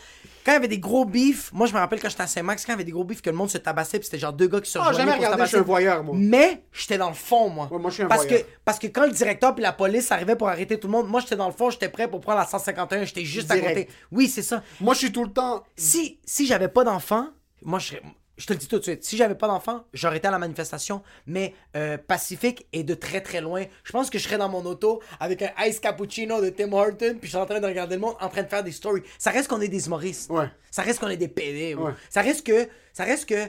[0.44, 2.66] Quand il y avait des gros bifs, moi je me rappelle quand j'étais à Saint-Max,
[2.66, 4.32] quand il y avait des gros bifs, que le monde se tabassait, puis c'était genre
[4.32, 6.14] deux gars qui se Ah, rejoignaient jamais pour se regardé, je suis un voyeur, moi.
[6.18, 7.68] Mais j'étais dans le fond, moi.
[7.70, 8.46] Ouais, moi, je suis un parce que, voyeur.
[8.64, 11.20] parce que quand le directeur puis la police arrivaient pour arrêter tout le monde, moi
[11.20, 13.74] j'étais dans le fond, j'étais prêt pour prendre la 151, j'étais juste à Direct.
[13.74, 13.88] côté.
[14.12, 14.62] Oui, c'est ça.
[14.80, 15.64] Moi, je suis tout le temps.
[15.76, 17.28] Si, si j'avais pas d'enfant,
[17.62, 18.02] moi je serais.
[18.36, 20.38] Je te le dis tout de suite, si j'avais pas d'enfant, j'aurais été à la
[20.38, 23.64] manifestation, mais euh, pacifique et de très très loin.
[23.84, 27.16] Je pense que je serais dans mon auto avec un ice cappuccino de Tim Horton,
[27.20, 29.02] puis je suis en train de regarder le monde, en train de faire des stories.
[29.18, 30.30] Ça reste qu'on est des humoristes.
[30.30, 30.50] Ouais.
[30.70, 31.74] Ça reste qu'on est des PD.
[31.74, 31.92] Ouais.
[32.10, 33.48] Ça reste que, ça reste que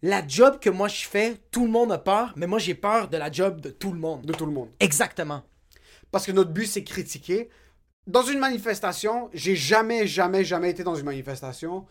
[0.00, 3.08] la job que moi je fais, tout le monde a peur, mais moi j'ai peur
[3.08, 4.24] de la job de tout le monde.
[4.24, 4.70] De tout le monde.
[4.80, 5.42] Exactement.
[6.10, 7.48] Parce que notre but, c'est critiquer.
[8.06, 11.86] Dans une manifestation, j'ai jamais, jamais, jamais été dans une manifestation.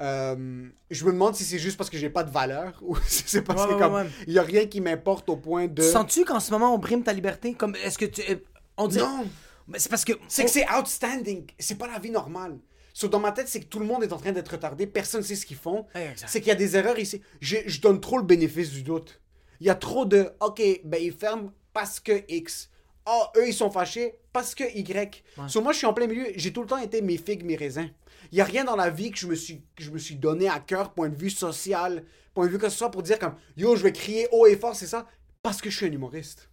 [0.00, 3.24] Euh, je me demande si c'est juste parce que j'ai pas de valeur ou si
[3.26, 4.06] c'est parce Ouais, que ouais, comme ouais.
[4.26, 5.82] il y a rien qui m'importe au point de.
[5.82, 7.54] Sens-tu qu'en ce moment on brime ta liberté?
[7.54, 8.20] Comme est-ce que tu.
[8.30, 8.36] euh,
[8.76, 8.98] On dit.
[8.98, 9.24] Non.
[9.68, 10.12] Mais c'est parce que.
[10.28, 11.46] C'est que c'est outstanding.
[11.58, 12.58] C'est pas la vie normale.
[12.92, 14.86] So, dans ma tête, c'est que tout le monde est en train d'être retardé.
[14.86, 15.84] Personne ne sait ce qu'ils font.
[16.16, 17.20] C'est qu'il y a des erreurs ici.
[17.40, 19.20] Je, je donne trop le bénéfice du doute.
[19.60, 22.70] Il y a trop de OK, ben ils ferment parce que X.
[23.04, 25.22] Ah, eux, ils sont fâchés parce que Y.
[25.46, 26.26] So, moi, je suis en plein milieu.
[26.36, 27.90] J'ai tout le temps été mes figues, mes raisins.
[28.32, 30.16] Il y a rien dans la vie que je me suis, que je me suis
[30.16, 32.04] donné à cœur, point de vue social,
[32.34, 34.56] point de vue que ce soit pour dire comme Yo, je vais crier haut et
[34.56, 35.06] fort, c'est ça?
[35.42, 36.50] Parce que je suis un humoriste.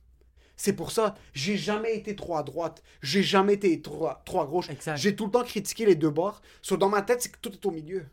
[0.55, 4.41] C'est pour ça, j'ai jamais été trop à droite, j'ai jamais été trop à, trop
[4.41, 4.67] à gauche.
[4.95, 6.41] J'ai tout le temps critiqué les deux bords.
[6.61, 8.05] So, dans ma tête, c'est que tout est au milieu.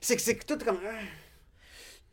[0.00, 0.78] C'est que, c'est que tout est comme.
[0.84, 1.00] ah.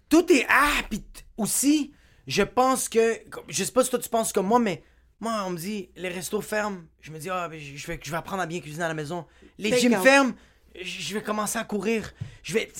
[0.07, 1.03] tout est ah puis
[1.37, 1.91] aussi
[2.27, 4.83] je pense que je sais pas si toi tu penses comme moi mais
[5.19, 6.79] moi on me dit les restos ferment.
[7.01, 8.93] Je me dis ah ben, je vais je vais apprendre à bien cuisiner à la
[8.93, 9.25] maison.
[9.57, 10.03] Les Take gyms out.
[10.03, 10.33] ferment.
[10.81, 12.11] Je vais commencer à courir.
[12.43, 12.71] Je vais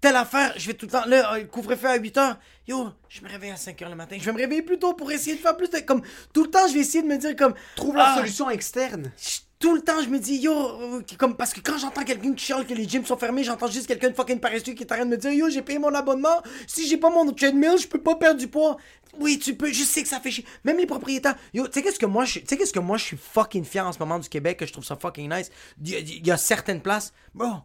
[0.00, 2.38] telle affaire je vais tout le temps là euh, couvre-feu à 8 heures.
[2.66, 4.16] Yo je me réveille à 5 heures le matin.
[4.18, 6.02] Je vais me réveiller plus tôt pour essayer de faire plus de comme
[6.32, 9.12] tout le temps je vais essayer de me dire comme Trouve la ah, solution externe.
[9.16, 12.32] je- tout le temps, je me dis, yo, euh, comme, parce que quand j'entends quelqu'un
[12.32, 14.90] qui chiale que les gyms sont fermés, j'entends juste quelqu'un de fucking paresseux qui est
[14.92, 17.76] en train de me dire, yo, j'ai payé mon abonnement, si j'ai pas mon treadmill,
[17.78, 18.78] je peux pas perdre du poids.
[19.18, 20.46] Oui, tu peux, je sais que ça fait chier.
[20.64, 22.96] Même les propriétaires, yo, tu sais qu'est-ce que moi, je, tu sais qu'est-ce que moi,
[22.96, 25.50] je suis fucking fier en ce moment du Québec, que je trouve ça fucking nice?
[25.82, 27.56] Il y, a- il y a certaines places, bro,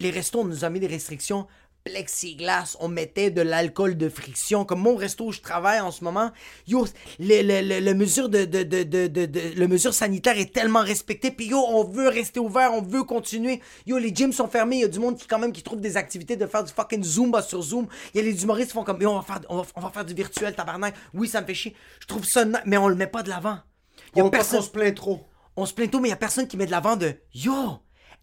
[0.00, 1.46] les restos, on nous a mis des restrictions
[1.84, 4.64] plexiglas, on mettait de l'alcool de friction.
[4.64, 6.30] Comme mon resto où je travaille en ce moment,
[6.66, 6.86] yo,
[7.18, 10.52] le, le, le, le mesure de, de, de, de, de, de- le mesure sanitaire est
[10.52, 11.30] tellement respecté.
[11.30, 13.60] Puis yo, on veut rester ouvert, on veut continuer.
[13.86, 15.80] Yo, les gyms sont fermés, il y a du monde qui quand même qui trouve
[15.80, 17.86] des activités de faire du fucking Zumba sur Zoom.
[18.14, 19.80] Il y a les humoristes qui font comme, yo, on va faire, on va, on
[19.80, 20.94] va faire du virtuel, tabarnak.
[21.14, 21.74] Oui, ça me fait chier.
[22.00, 23.58] Je trouve ça, mais on le met pas de l'avant.
[24.14, 25.20] Il y a On personne se plaint trop.
[25.56, 27.52] on se plaint tout, mais il y a personne qui met de l'avant de Yo,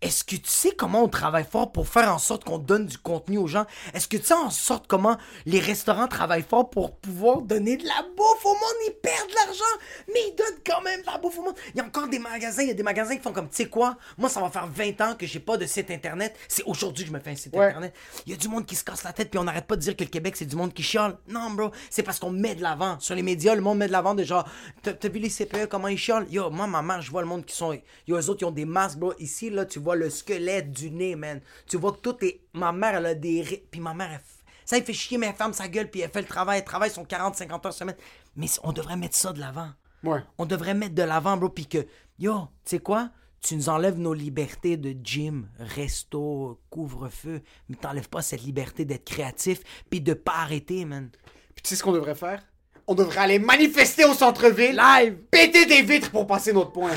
[0.02, 2.98] est-ce que tu sais comment on travaille fort pour faire en sorte qu'on donne du
[3.00, 3.66] contenu aux gens?
[3.95, 5.18] Est-ce que tu sais en sorte comment
[5.48, 8.78] les restaurants travaillent fort pour pouvoir donner de la bouffe au monde?
[8.88, 9.64] Ils perdent de l'argent,
[10.08, 11.56] mais ils donnent quand même de la bouffe au monde.
[11.74, 13.56] Il y a encore des magasins, il y a des magasins qui font comme, tu
[13.56, 13.98] sais quoi?
[14.20, 16.36] Moi, ça va faire 20 ans que j'ai pas de site internet.
[16.48, 17.66] C'est aujourd'hui que je me fais un site Ouais.
[17.66, 17.95] internet.
[18.28, 19.82] Il y a du monde qui se casse la tête, puis on n'arrête pas de
[19.82, 21.18] dire que le Québec, c'est du monde qui chiale.
[21.28, 23.00] Non, bro, c'est parce qu'on met de l'avant.
[23.00, 24.48] Sur les médias, le monde met de l'avant de genre,
[24.84, 26.28] t'as vu les CPE, comment ils chialent?
[26.30, 27.74] Yo, moi, ma mère, je vois le monde qui sont.
[28.08, 29.14] Yo, eux autres, ils ont des masques, bro.
[29.18, 31.41] Ici, là, tu vois le squelette du nez, man.
[31.67, 32.41] Tu vois que tout est.
[32.53, 33.65] Ma mère, elle a des.
[33.71, 34.21] Puis ma mère, elle...
[34.65, 36.59] ça, elle fait chier, mais elle ferme sa gueule, puis elle fait le travail.
[36.59, 37.95] Elle travaille son 40-50 heures semaine.
[38.35, 39.69] Mais on devrait mettre ça de l'avant.
[40.03, 40.23] Ouais.
[40.38, 41.85] On devrait mettre de l'avant, bro, puis que,
[42.19, 43.09] yo, tu sais quoi?
[43.41, 49.05] Tu nous enlèves nos libertés de gym, resto, couvre-feu, mais t'enlèves pas cette liberté d'être
[49.05, 51.09] créatif, puis de pas arrêter, man.
[51.55, 52.43] Puis tu sais ce qu'on devrait faire?
[52.88, 54.75] On devrait aller manifester au centre-ville.
[54.75, 55.17] Live!
[55.29, 56.91] Péter des vitres pour passer notre point.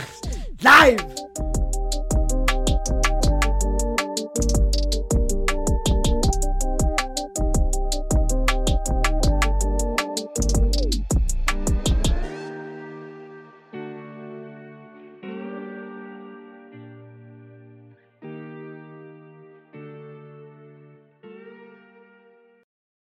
[0.62, 0.99] Live!